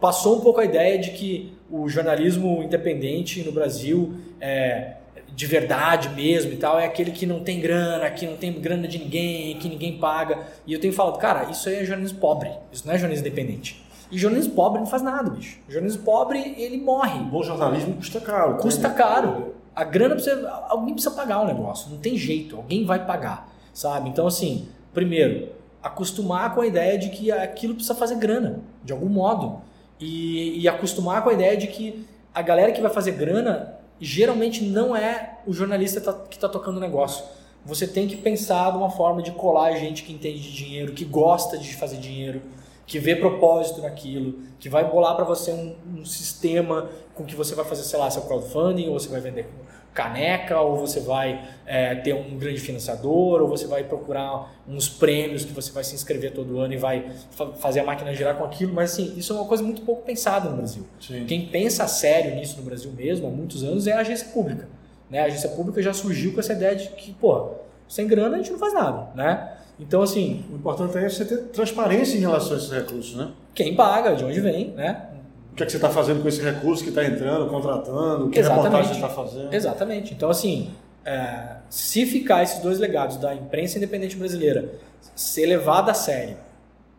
Passou 0.00 0.38
um 0.38 0.40
pouco 0.40 0.60
a 0.60 0.64
ideia 0.64 0.96
de 0.98 1.10
que 1.10 1.52
o 1.68 1.88
jornalismo 1.88 2.62
independente 2.62 3.42
no 3.42 3.52
Brasil 3.52 4.14
é, 4.40 4.94
de 5.34 5.46
verdade 5.46 6.08
mesmo 6.10 6.52
e 6.52 6.56
tal, 6.56 6.78
é 6.78 6.84
aquele 6.84 7.10
que 7.10 7.26
não 7.26 7.40
tem 7.40 7.60
grana, 7.60 8.10
que 8.10 8.26
não 8.26 8.36
tem 8.36 8.52
grana 8.52 8.86
de 8.86 8.98
ninguém, 8.98 9.56
que 9.58 9.68
ninguém 9.68 9.98
paga. 9.98 10.46
E 10.66 10.72
eu 10.72 10.80
tenho 10.80 10.92
falado, 10.92 11.18
cara, 11.18 11.50
isso 11.50 11.68
aí 11.68 11.76
é 11.76 11.84
jornalismo 11.84 12.18
pobre, 12.18 12.50
isso 12.72 12.86
não 12.86 12.94
é 12.94 12.98
jornalismo 12.98 13.26
independente. 13.26 13.84
E 14.10 14.18
jornalismo 14.18 14.54
pobre 14.54 14.80
não 14.80 14.86
faz 14.86 15.02
nada, 15.02 15.30
bicho. 15.30 15.58
jornalismo 15.68 16.02
pobre, 16.02 16.54
ele 16.58 16.78
morre. 16.78 17.20
bom 17.20 17.42
jornalismo 17.42 17.94
custa 17.94 18.20
caro. 18.20 18.56
Custa 18.56 18.88
né? 18.88 18.94
caro. 18.94 19.54
A 19.74 19.84
grana 19.84 20.16
precisa. 20.16 20.48
Alguém 20.68 20.94
precisa 20.94 21.14
pagar 21.14 21.42
o 21.42 21.46
negócio, 21.46 21.90
não 21.90 21.98
tem 21.98 22.16
jeito, 22.16 22.56
alguém 22.56 22.84
vai 22.84 23.06
pagar, 23.06 23.48
sabe? 23.72 24.08
Então, 24.08 24.26
assim, 24.26 24.68
primeiro, 24.92 25.48
acostumar 25.82 26.54
com 26.54 26.60
a 26.60 26.66
ideia 26.66 26.98
de 26.98 27.08
que 27.08 27.30
aquilo 27.30 27.74
precisa 27.74 27.94
fazer 27.94 28.16
grana, 28.16 28.60
de 28.84 28.92
algum 28.92 29.08
modo. 29.08 29.60
E, 29.98 30.60
e 30.60 30.68
acostumar 30.68 31.22
com 31.22 31.30
a 31.30 31.32
ideia 31.32 31.56
de 31.56 31.66
que 31.66 32.06
a 32.34 32.42
galera 32.42 32.72
que 32.72 32.80
vai 32.80 32.90
fazer 32.90 33.12
grana 33.12 33.79
geralmente 34.00 34.64
não 34.64 34.96
é 34.96 35.38
o 35.46 35.52
jornalista 35.52 36.00
tá, 36.00 36.12
que 36.12 36.36
está 36.36 36.48
tocando 36.48 36.78
o 36.78 36.80
negócio. 36.80 37.24
Você 37.64 37.86
tem 37.86 38.08
que 38.08 38.16
pensar 38.16 38.70
de 38.70 38.78
uma 38.78 38.90
forma 38.90 39.22
de 39.22 39.32
colar 39.32 39.72
gente 39.72 40.02
que 40.02 40.12
entende 40.12 40.40
de 40.40 40.52
dinheiro, 40.52 40.92
que 40.92 41.04
gosta 41.04 41.58
de 41.58 41.76
fazer 41.76 41.98
dinheiro, 41.98 42.40
que 42.86 42.98
vê 42.98 43.14
propósito 43.14 43.82
naquilo, 43.82 44.40
que 44.58 44.68
vai 44.68 44.90
bolar 44.90 45.14
para 45.14 45.24
você 45.24 45.52
um, 45.52 45.76
um, 45.98 46.04
sistema 46.04 46.88
com 47.14 47.24
que 47.24 47.36
você 47.36 47.54
vai 47.54 47.64
fazer, 47.64 47.82
sei 47.82 47.98
lá, 47.98 48.10
seu 48.10 48.22
crowdfunding, 48.22 48.88
ou 48.88 48.98
você 48.98 49.08
vai 49.08 49.20
vender 49.20 49.48
caneca, 49.92 50.60
ou 50.60 50.76
você 50.76 51.00
vai 51.00 51.44
é, 51.66 51.94
ter 51.96 52.14
um 52.14 52.38
grande 52.38 52.60
financiador, 52.60 53.42
ou 53.42 53.48
você 53.48 53.66
vai 53.66 53.84
procurar 53.84 54.52
uns 54.68 54.88
prêmios 54.88 55.44
que 55.44 55.52
você 55.52 55.72
vai 55.72 55.84
se 55.84 55.94
inscrever 55.94 56.32
todo 56.32 56.58
ano 56.58 56.72
e 56.72 56.76
vai 56.76 57.10
fa 57.30 57.46
fazer 57.52 57.80
a 57.80 57.84
máquina 57.84 58.14
girar 58.14 58.36
com 58.36 58.44
aquilo. 58.44 58.72
Mas 58.72 58.92
assim, 58.92 59.14
isso 59.16 59.32
é 59.32 59.36
uma 59.36 59.46
coisa 59.46 59.62
muito 59.62 59.82
pouco 59.82 60.02
pensada 60.02 60.48
no 60.48 60.56
Brasil. 60.56 60.86
Sim. 61.00 61.24
Quem 61.26 61.46
pensa 61.46 61.86
sério 61.86 62.34
nisso 62.34 62.56
no 62.56 62.62
Brasil 62.62 62.90
mesmo, 62.92 63.26
há 63.26 63.30
muitos 63.30 63.64
anos, 63.64 63.86
é 63.86 63.92
a 63.92 64.00
agência 64.00 64.28
pública. 64.28 64.68
Né? 65.10 65.20
A 65.20 65.24
agência 65.24 65.48
pública 65.50 65.82
já 65.82 65.92
surgiu 65.92 66.32
com 66.32 66.40
essa 66.40 66.52
ideia 66.52 66.76
de 66.76 66.88
que, 66.90 67.12
pô, 67.12 67.50
sem 67.88 68.06
grana 68.06 68.36
a 68.36 68.38
gente 68.38 68.52
não 68.52 68.58
faz 68.58 68.72
nada, 68.72 69.08
né? 69.16 69.56
Então, 69.80 70.02
assim. 70.02 70.44
O 70.52 70.56
importante 70.56 70.96
é 70.96 71.08
você 71.08 71.24
ter 71.24 71.38
transparência 71.48 72.16
em 72.16 72.20
relação 72.20 72.52
a 72.52 72.56
esses 72.56 72.70
recursos, 72.70 73.16
né? 73.16 73.30
Quem 73.54 73.74
paga, 73.74 74.14
de 74.14 74.24
onde 74.24 74.40
vem, 74.40 74.68
né? 74.68 75.09
O 75.52 75.54
que, 75.56 75.62
é 75.62 75.66
que 75.66 75.72
você 75.72 75.78
está 75.78 75.90
fazendo 75.90 76.22
com 76.22 76.28
esse 76.28 76.40
recurso 76.42 76.82
que 76.82 76.90
está 76.90 77.04
entrando, 77.04 77.48
contratando, 77.48 78.30
que 78.30 78.38
Exatamente. 78.38 78.64
reportagem 78.64 78.94
você 78.94 79.00
está 79.00 79.08
fazendo. 79.08 79.54
Exatamente. 79.54 80.14
Então, 80.14 80.30
assim, 80.30 80.70
é, 81.04 81.56
se 81.68 82.06
ficar 82.06 82.42
esses 82.42 82.60
dois 82.60 82.78
legados 82.78 83.16
da 83.16 83.34
imprensa 83.34 83.78
independente 83.78 84.16
brasileira 84.16 84.72
ser 85.14 85.46
levada 85.46 85.92
a 85.92 85.94
sério 85.94 86.36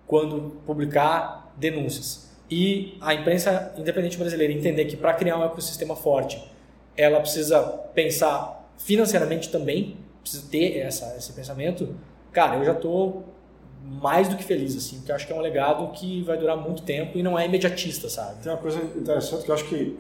quando 0.08 0.58
publicar 0.66 1.52
denúncias 1.56 2.30
e 2.50 2.98
a 3.00 3.14
imprensa 3.14 3.74
independente 3.78 4.18
brasileira 4.18 4.52
entender 4.52 4.86
que 4.86 4.98
para 4.98 5.14
criar 5.14 5.38
um 5.38 5.46
ecossistema 5.46 5.96
forte 5.96 6.44
ela 6.98 7.20
precisa 7.20 7.62
pensar 7.94 8.70
financeiramente 8.78 9.50
também, 9.50 9.98
precisa 10.22 10.48
ter 10.50 10.78
essa, 10.80 11.16
esse 11.18 11.32
pensamento, 11.34 11.96
cara, 12.32 12.58
eu 12.58 12.66
já 12.66 12.74
estou 12.74 13.24
mais 13.84 14.28
do 14.28 14.36
que 14.36 14.44
feliz, 14.44 14.76
assim, 14.76 14.98
porque 14.98 15.12
acho 15.12 15.26
que 15.26 15.34
é 15.34 15.36
um 15.36 15.42
legado 15.42 15.92
que 15.92 16.22
vai 16.24 16.38
durar 16.38 16.56
muito 16.58 16.84
tempo 16.84 17.18
e 17.18 17.24
não 17.24 17.38
é 17.38 17.46
imediatista, 17.46 18.10
sabe? 18.10 18.42
Tem 18.44 18.52
uma 18.52 18.58
coisa 18.58 18.80
interessante 18.80 19.44
que 19.44 19.50
eu 19.50 19.56
acho 19.56 19.66
que 19.66 19.98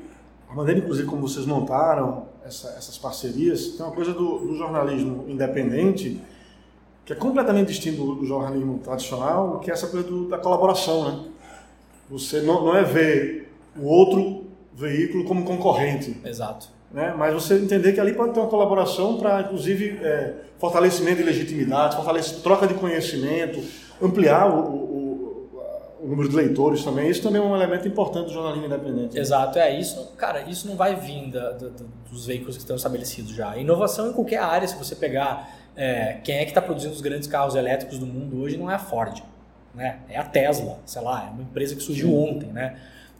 a 0.50 0.54
maneira, 0.54 0.80
inclusive, 0.80 1.08
como 1.08 1.28
vocês 1.28 1.46
montaram 1.46 2.26
essa, 2.46 2.70
essas 2.78 2.98
parcerias, 2.98 3.70
tem 3.70 3.86
uma 3.86 3.96
coisa 3.96 4.14
do, 4.14 4.40
do, 4.40 4.58
jornalismo 4.58 5.26
independente 5.28 6.22
que 7.06 7.14
é 7.14 7.16
completamente 7.16 7.70
distinto 7.70 8.16
do 8.16 8.26
jornalismo 8.26 8.80
tradicional, 8.80 9.60
que 9.60 9.72
é 9.72 9.74
essa 9.74 9.88
coisa 9.88 10.08
do, 10.08 10.28
da 10.28 10.38
colaboração, 10.38 11.10
né? 11.10 11.26
Você 12.10 12.42
não, 12.42 12.66
não 12.66 12.76
é 12.76 12.84
ver 12.84 13.52
o 13.76 13.86
outro 13.86 14.46
veículo 14.74 15.24
como 15.24 15.44
concorrente. 15.46 16.20
Exato. 16.24 16.70
Né? 16.94 17.14
Mas 17.18 17.34
você 17.34 17.56
entender 17.56 17.94
que 17.94 18.00
ali 18.00 18.14
pode 18.14 18.34
ter 18.34 18.40
uma 18.40 18.50
colaboração 18.50 19.18
para, 19.18 19.42
inclusive, 19.42 20.00
é, 20.04 20.34
fortalecimento 20.60 21.18
de 21.18 21.24
legitimidade, 21.24 21.96
fortalecimento, 21.96 22.44
troca 22.44 22.68
de 22.68 22.74
conhecimento, 22.74 23.64
ampliar 24.02 24.50
o, 24.50 24.60
o, 24.60 25.50
o, 26.04 26.08
número 26.08 26.28
de 26.28 26.36
leitores 26.36 26.84
também. 26.84 27.10
Isso 27.10 27.24
também 27.24 27.42
é 27.42 27.46
um 27.46 27.56
elemento 27.56 27.88
importante 27.88 28.28
do 28.28 28.34
jornalismo 28.34 28.66
independente. 28.66 29.18
Exato, 29.18 29.58
é 29.58 29.80
isso. 29.80 30.12
Cara, 30.18 30.42
isso 30.42 30.68
não 30.68 30.76
vai 30.76 30.96
vir 30.96 31.32
da, 31.32 31.52
da, 31.52 31.70
dos 32.10 32.26
veículos 32.26 32.58
que 32.58 32.62
estão 32.62 32.76
estabelecidos 32.76 33.32
já. 33.32 33.56
Inovação 33.56 34.10
em 34.10 34.14
qualquer 34.14 34.40
área, 34.40 34.68
se 34.68 34.78
você 34.78 34.96
pegar 34.96 35.50
é, 35.76 36.18
quem 36.24 36.38
é 36.38 36.44
que 36.44 36.52
está 36.52 36.62
produzindo 36.62 36.94
os 36.94 37.02
grandes 37.02 37.28
carros 37.28 37.56
elétricos 37.56 37.98
do 37.98 38.06
mundo 38.06 38.42
hoje, 38.42 38.58
não 38.58 38.70
é 38.70 38.76
a 38.76 38.80
Ford, 38.80 39.24
né? 39.74 40.00
É 40.10 40.20
a 40.20 40.24
Tesla, 40.24 40.80
sei 40.86 41.02
lá, 41.02 41.28
é 41.28 41.30
uma 41.32 41.44
empresa 41.44 41.74
que 41.74 41.82
surgiu 41.82 42.14
ontem, 42.14 42.48
né? 42.48 42.76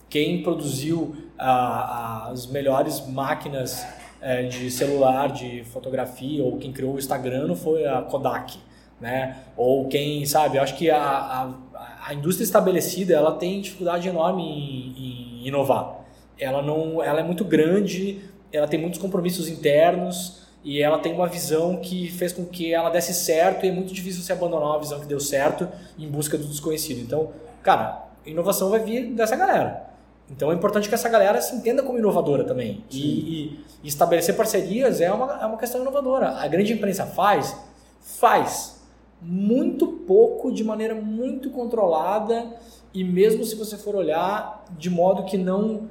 Quem 0.10 0.44
produziu 0.44 1.16
ah, 1.42 2.30
as 2.32 2.46
melhores 2.46 3.06
máquinas 3.08 3.86
eh, 4.22 4.44
de 4.44 4.70
celular, 4.70 5.32
de 5.32 5.64
fotografia, 5.66 6.44
ou 6.44 6.58
quem 6.58 6.72
criou 6.72 6.94
o 6.96 7.00
Instagram 7.00 7.56
foi 7.56 7.86
a 7.88 8.02
Kodak, 8.02 8.60
né? 9.00 9.38
Ou 9.58 9.88
quem, 9.88 10.26
sabe, 10.26 10.58
eu 10.58 10.62
acho 10.62 10.76
que 10.76 10.90
a, 10.90 11.02
a, 11.02 12.08
a 12.08 12.14
indústria 12.14 12.44
estabelecida, 12.44 13.16
ela 13.16 13.32
tem 13.34 13.62
dificuldade 13.62 14.08
enorme 14.08 14.44
em, 14.44 15.44
em 15.44 15.48
inovar. 15.48 16.02
Ela, 16.40 16.62
não, 16.62 17.04
ela 17.04 17.20
é 17.20 17.24
muito 17.24 17.44
grande, 17.44 18.22
ela 18.54 18.68
tem 18.68 18.80
muitos 18.80 19.00
compromissos 19.00 19.48
internos, 19.48 20.42
e 20.64 20.80
ela 20.80 21.00
tem 21.00 21.14
uma 21.14 21.28
visão 21.28 21.78
que 21.78 22.08
fez 22.12 22.32
com 22.32 22.46
que 22.46 22.72
ela 22.72 22.90
desse 22.90 23.16
certo 23.16 23.66
e 23.66 23.70
é 23.70 23.72
muito 23.72 23.92
difícil 23.92 24.22
você 24.22 24.32
abandonar 24.32 24.70
uma 24.70 24.80
visão 24.80 25.00
que 25.00 25.08
deu 25.08 25.20
certo 25.20 25.68
em 25.98 26.08
busca 26.08 26.38
do 26.38 26.46
desconhecido. 26.46 27.00
Então, 27.00 27.32
cara, 27.64 28.04
inovação 28.24 28.70
vai 28.70 28.80
vir 28.80 29.08
dessa 29.14 29.36
galera. 29.36 29.91
Então 30.32 30.52
é 30.52 30.56
importante 30.56 30.88
que 30.88 30.96
essa 30.96 31.10
galera 31.10 31.42
se 31.42 31.54
entenda 31.56 31.84
como 31.84 32.00
inovadora 32.00 32.46
também. 32.46 32.84
E, 32.90 33.60
e, 33.84 33.88
estabelecer 33.88 34.36
parcerias 34.36 35.02
é 35.02 35.12
uma, 35.12 35.40
é 35.42 35.46
uma 35.46 35.58
questão 35.58 35.82
inovadora. 35.82 36.30
A 36.38 36.48
grande 36.48 36.72
imprensa 36.72 37.06
faz? 37.06 37.56
Faz. 38.00 38.82
Muito 39.22 39.86
pouco, 39.88 40.52
de 40.52 40.64
maneira 40.64 40.96
muito 40.96 41.52
controlada, 41.52 42.48
e 42.94 43.04
mesmo 43.04 43.44
se 43.44 43.56
você 43.56 43.78
for 43.78 43.96
olhar, 43.96 44.66
de 44.78 44.90
modo 44.90 45.26
que 45.26 45.38
não 45.38 45.90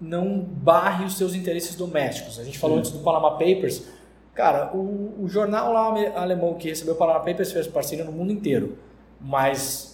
não 0.00 0.38
barre 0.40 1.04
os 1.04 1.18
seus 1.18 1.34
interesses 1.34 1.74
domésticos. 1.74 2.38
A 2.38 2.44
gente 2.44 2.58
falou 2.58 2.76
Sim. 2.76 2.80
antes 2.80 2.90
do 2.92 3.00
Panama 3.00 3.32
Papers. 3.32 3.82
Cara, 4.34 4.74
o, 4.74 5.22
o 5.22 5.28
jornal 5.28 5.74
lá 5.74 5.92
alemão 6.18 6.54
que 6.54 6.70
recebeu 6.70 6.94
o 6.94 6.96
Panama 6.96 7.20
Papers 7.20 7.52
fez 7.52 7.66
parceria 7.66 8.02
no 8.02 8.12
mundo 8.12 8.32
inteiro. 8.32 8.78
Mas 9.20 9.89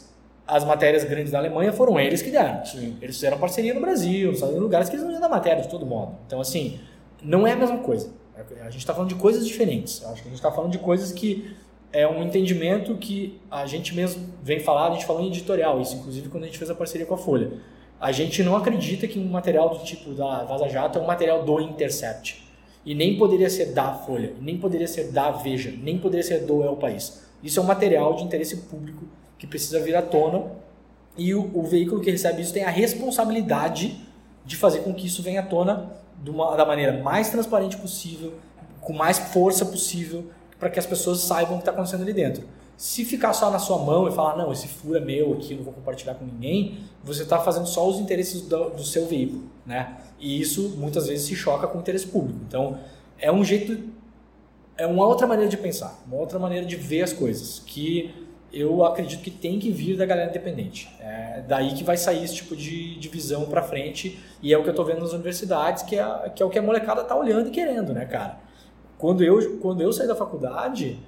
as 0.46 0.64
matérias 0.64 1.02
grandes 1.04 1.32
da 1.32 1.38
Alemanha 1.38 1.72
foram 1.72 1.98
eles 1.98 2.22
que 2.22 2.30
deram. 2.30 2.64
Sim. 2.64 2.96
Eles 3.02 3.16
fizeram 3.16 3.38
parceria 3.38 3.74
no 3.74 3.80
Brasil, 3.80 4.32
em 4.32 4.59
lugares 4.59 4.88
que 4.88 4.94
eles 4.94 5.04
não 5.04 5.12
iam 5.12 5.20
dar 5.20 5.28
matéria 5.28 5.62
de 5.62 5.68
todo 5.68 5.85
modo. 5.85 6.16
Então, 6.26 6.40
assim, 6.40 6.78
não 7.22 7.46
é 7.46 7.52
a 7.52 7.56
mesma 7.56 7.78
coisa. 7.78 8.12
A 8.61 8.70
gente 8.70 8.78
está 8.78 8.94
falando 8.94 9.09
de 9.09 9.16
coisas 9.16 9.46
diferentes. 9.46 10.04
Acho 10.04 10.22
que 10.22 10.28
a 10.28 10.30
gente 10.30 10.35
está 10.35 10.52
falando 10.52 10.70
de 10.70 10.78
coisas 10.78 11.11
que 11.11 11.56
é 11.92 12.06
um 12.06 12.22
entendimento 12.22 12.94
que 12.96 13.40
a 13.50 13.66
gente 13.66 13.94
mesmo 13.94 14.22
vem 14.42 14.61
falar, 14.61 14.88
a 14.88 14.90
gente 14.92 15.06
falou 15.06 15.22
em 15.22 15.28
editorial, 15.28 15.80
isso 15.80 15.96
inclusive 15.96 16.28
quando 16.28 16.44
a 16.44 16.46
gente 16.46 16.59
fez 16.59 16.70
a 16.70 16.74
parceria 16.74 17.06
com 17.06 17.14
a 17.14 17.18
Folha. 17.18 17.52
A 17.98 18.12
gente 18.12 18.42
não 18.42 18.54
acredita 18.54 19.09
que 19.09 19.18
um 19.18 19.24
material 19.24 19.70
do 19.70 19.82
tipo 19.82 20.12
da 20.12 20.44
Vaza 20.44 20.68
Jato 20.68 20.98
é 20.98 21.02
um 21.02 21.06
material 21.06 21.44
do 21.44 21.61
Intercept. 21.61 22.44
E 22.85 22.94
nem 22.94 23.16
poderia 23.16 23.48
ser 23.48 23.72
da 23.72 23.94
Folha, 23.94 24.35
nem 24.40 24.59
poderia 24.59 24.87
ser 24.87 25.11
da 25.11 25.30
Veja, 25.30 25.72
nem 25.82 25.98
poderia 25.98 26.22
ser 26.22 26.44
do 26.44 26.62
El 26.62 26.76
País. 26.76 27.24
Isso 27.42 27.59
é 27.59 27.62
um 27.62 27.66
material 27.66 28.14
de 28.14 28.24
interesse 28.24 28.59
público 28.59 29.06
que 29.38 29.46
precisa 29.46 29.81
vir 29.81 29.96
à 29.96 30.03
tona 30.03 30.44
e 31.16 31.35
o, 31.35 31.51
o 31.55 31.62
veículo 31.62 32.01
que 32.01 32.11
recebe 32.11 32.42
isso 32.42 32.53
tem 32.53 32.64
a 32.64 32.70
responsabilidade 32.70 34.01
de 34.44 34.57
fazer 34.57 34.81
com 34.81 34.94
que 34.94 35.07
isso 35.07 35.22
venha 35.22 35.40
à 35.40 35.42
tona 35.42 35.90
uma, 36.27 36.57
da 36.57 36.64
maneira 36.64 37.03
mais 37.03 37.31
transparente 37.31 37.77
possível, 37.77 38.35
com 38.81 38.92
mais 38.92 39.18
força 39.18 39.64
possível, 39.64 40.27
para 40.59 40.70
que 40.70 40.79
as 40.79 40.87
pessoas 40.87 41.20
saibam 41.20 41.55
o 41.55 41.57
que 41.57 41.62
está 41.62 41.72
acontecendo 41.72 42.03
ali 42.03 42.12
dentro. 42.12 42.44
Se 42.77 43.05
ficar 43.05 43.33
só 43.33 43.51
na 43.51 43.59
sua 43.59 43.79
mão 43.79 44.07
e 44.07 44.12
falar, 44.12 44.37
não, 44.37 44.53
esse 44.53 44.68
furo 44.68 44.96
é 44.96 45.01
meu 45.01 45.33
aqui, 45.33 45.55
não 45.55 45.64
vou 45.64 45.72
compartilhar 45.72 46.14
com 46.14 46.25
ninguém, 46.25 46.79
você 47.03 47.22
está 47.22 47.38
fazendo 47.38 47.66
só 47.66 47.88
os 47.88 47.99
interesses 47.99 48.42
do, 48.42 48.70
do, 48.70 48.85
seu 48.85 49.07
veículo, 49.07 49.44
né? 49.64 49.96
E 50.20 50.40
isso 50.40 50.75
muitas 50.77 51.07
vezes 51.07 51.27
se 51.27 51.35
choca 51.35 51.66
com 51.66 51.79
o 51.79 51.81
interesse 51.81 52.07
público. 52.07 52.38
Então, 52.46 52.79
é 53.18 53.33
um 53.33 53.42
jeito, 53.42 53.79
é 54.77 54.87
uma 54.87 55.07
outra 55.07 55.27
maneira 55.27 55.51
de 55.51 55.57
pensar, 55.57 56.03
uma 56.07 56.16
outra 56.16 56.38
maneira 56.38 56.66
de 56.66 56.77
ver 56.77 57.03
as 57.03 57.14
coisas, 57.14 57.62
que 57.64 58.14
eu 58.60 58.84
acredito 58.84 59.22
que 59.22 59.30
tem 59.30 59.58
que 59.58 59.70
vir 59.70 59.96
da 59.96 60.06
galera 60.06 60.30
independente. 60.30 60.88
É 61.00 61.42
daí 61.46 61.74
que 61.74 61.84
vai 61.84 61.96
sair 61.96 62.24
esse 62.24 62.36
tipo 62.36 62.56
de, 62.56 62.98
de 62.98 63.08
visão 63.08 63.44
para 63.44 63.62
frente, 63.62 64.18
e 64.42 64.52
é 64.52 64.58
o 64.58 64.62
que 64.62 64.68
eu 64.68 64.72
estou 64.72 64.84
vendo 64.84 65.00
nas 65.00 65.12
universidades, 65.12 65.82
que 65.82 65.96
é, 65.96 66.30
que 66.34 66.42
é 66.42 66.46
o 66.46 66.50
que 66.50 66.58
a 66.58 66.62
molecada 66.62 67.02
está 67.02 67.16
olhando 67.16 67.48
e 67.48 67.50
querendo, 67.50 67.92
né, 67.92 68.04
cara? 68.06 68.38
Quando 68.98 69.22
eu, 69.22 69.58
quando 69.58 69.82
eu 69.82 69.92
saí 69.92 70.08
da 70.08 70.16
faculdade 70.16 70.98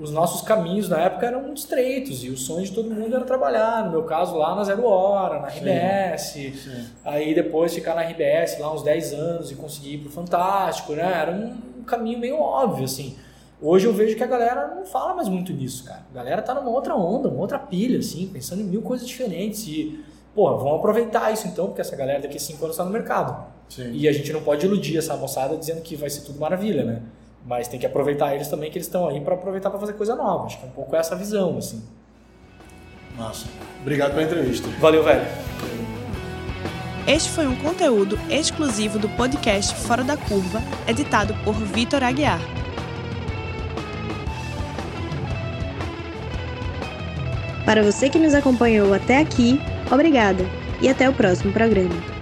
os 0.00 0.12
nossos 0.12 0.42
caminhos 0.42 0.88
na 0.88 1.00
época 1.00 1.26
eram 1.26 1.42
muito 1.42 1.58
estreitos 1.58 2.22
e 2.22 2.30
o 2.30 2.36
sonho 2.36 2.64
de 2.64 2.72
todo 2.72 2.88
mundo 2.88 3.16
era 3.16 3.24
trabalhar. 3.24 3.84
No 3.84 3.90
meu 3.90 4.04
caso, 4.04 4.36
lá 4.36 4.54
na 4.54 4.62
Zero 4.62 4.84
Hora, 4.84 5.40
na 5.40 5.48
RBS. 5.48 6.22
Sim, 6.22 6.52
sim. 6.52 6.86
Aí 7.04 7.34
depois 7.34 7.74
ficar 7.74 7.96
na 7.96 8.02
RBS 8.02 8.58
lá 8.60 8.72
uns 8.72 8.82
10 8.82 9.12
anos 9.14 9.50
e 9.50 9.56
conseguir 9.56 9.94
ir 9.94 9.98
pro 9.98 10.10
Fantástico, 10.10 10.92
né? 10.92 11.20
Era 11.20 11.32
um, 11.32 11.82
caminho 11.82 12.18
meio 12.18 12.38
óbvio, 12.38 12.84
assim. 12.84 13.16
Hoje 13.60 13.86
eu 13.86 13.92
vejo 13.92 14.16
que 14.16 14.22
a 14.22 14.26
galera 14.26 14.72
não 14.74 14.84
fala 14.84 15.14
mais 15.14 15.28
muito 15.28 15.52
nisso, 15.52 15.84
cara. 15.84 16.02
A 16.12 16.14
galera 16.14 16.40
tá 16.40 16.54
numa 16.54 16.70
outra 16.70 16.94
onda, 16.94 17.28
uma 17.28 17.40
outra 17.40 17.58
pilha, 17.58 17.98
assim, 17.98 18.28
pensando 18.32 18.62
em 18.62 18.64
mil 18.64 18.82
coisas 18.82 19.06
diferentes. 19.06 19.66
E, 19.66 20.04
pô, 20.32 20.56
vamos 20.56 20.78
aproveitar 20.78 21.32
isso 21.32 21.48
então, 21.48 21.66
porque 21.66 21.80
essa 21.80 21.96
galera 21.96 22.20
daqui 22.20 22.36
a 22.36 22.40
5 22.40 22.64
anos 22.64 22.76
tá 22.76 22.84
no 22.84 22.90
mercado. 22.90 23.46
Sim. 23.68 23.90
E 23.92 24.06
a 24.06 24.12
gente 24.12 24.32
não 24.32 24.42
pode 24.42 24.64
iludir 24.64 24.96
essa 24.96 25.16
moçada 25.16 25.56
dizendo 25.56 25.82
que 25.82 25.96
vai 25.96 26.08
ser 26.08 26.20
tudo 26.20 26.38
maravilha, 26.38 26.84
né? 26.84 27.02
Mas 27.44 27.66
tem 27.66 27.80
que 27.80 27.86
aproveitar 27.86 28.32
eles 28.32 28.46
também, 28.46 28.70
que 28.70 28.78
eles 28.78 28.86
estão 28.86 29.08
aí 29.08 29.20
para 29.20 29.34
aproveitar 29.34 29.70
para 29.70 29.80
fazer 29.80 29.94
coisa 29.94 30.14
nova. 30.14 30.46
Acho 30.46 30.58
que 30.58 30.64
é 30.64 30.68
um 30.68 30.72
pouco 30.72 30.94
essa 30.94 31.16
visão, 31.16 31.58
assim. 31.58 31.82
Massa. 33.16 33.46
Obrigado 33.80 34.10
pela 34.10 34.22
entrevista. 34.22 34.68
Valeu, 34.78 35.02
velho. 35.02 35.26
Este 37.08 37.30
foi 37.30 37.46
um 37.46 37.56
conteúdo 37.56 38.16
exclusivo 38.30 38.98
do 38.98 39.08
podcast 39.08 39.74
Fora 39.74 40.04
da 40.04 40.16
Curva, 40.16 40.60
editado 40.86 41.34
por 41.42 41.54
Vitor 41.54 42.04
Aguiar. 42.04 42.40
Para 47.68 47.82
você 47.82 48.08
que 48.08 48.18
nos 48.18 48.32
acompanhou 48.32 48.94
até 48.94 49.18
aqui, 49.18 49.60
obrigada 49.92 50.42
e 50.80 50.88
até 50.88 51.06
o 51.06 51.12
próximo 51.12 51.52
programa. 51.52 52.17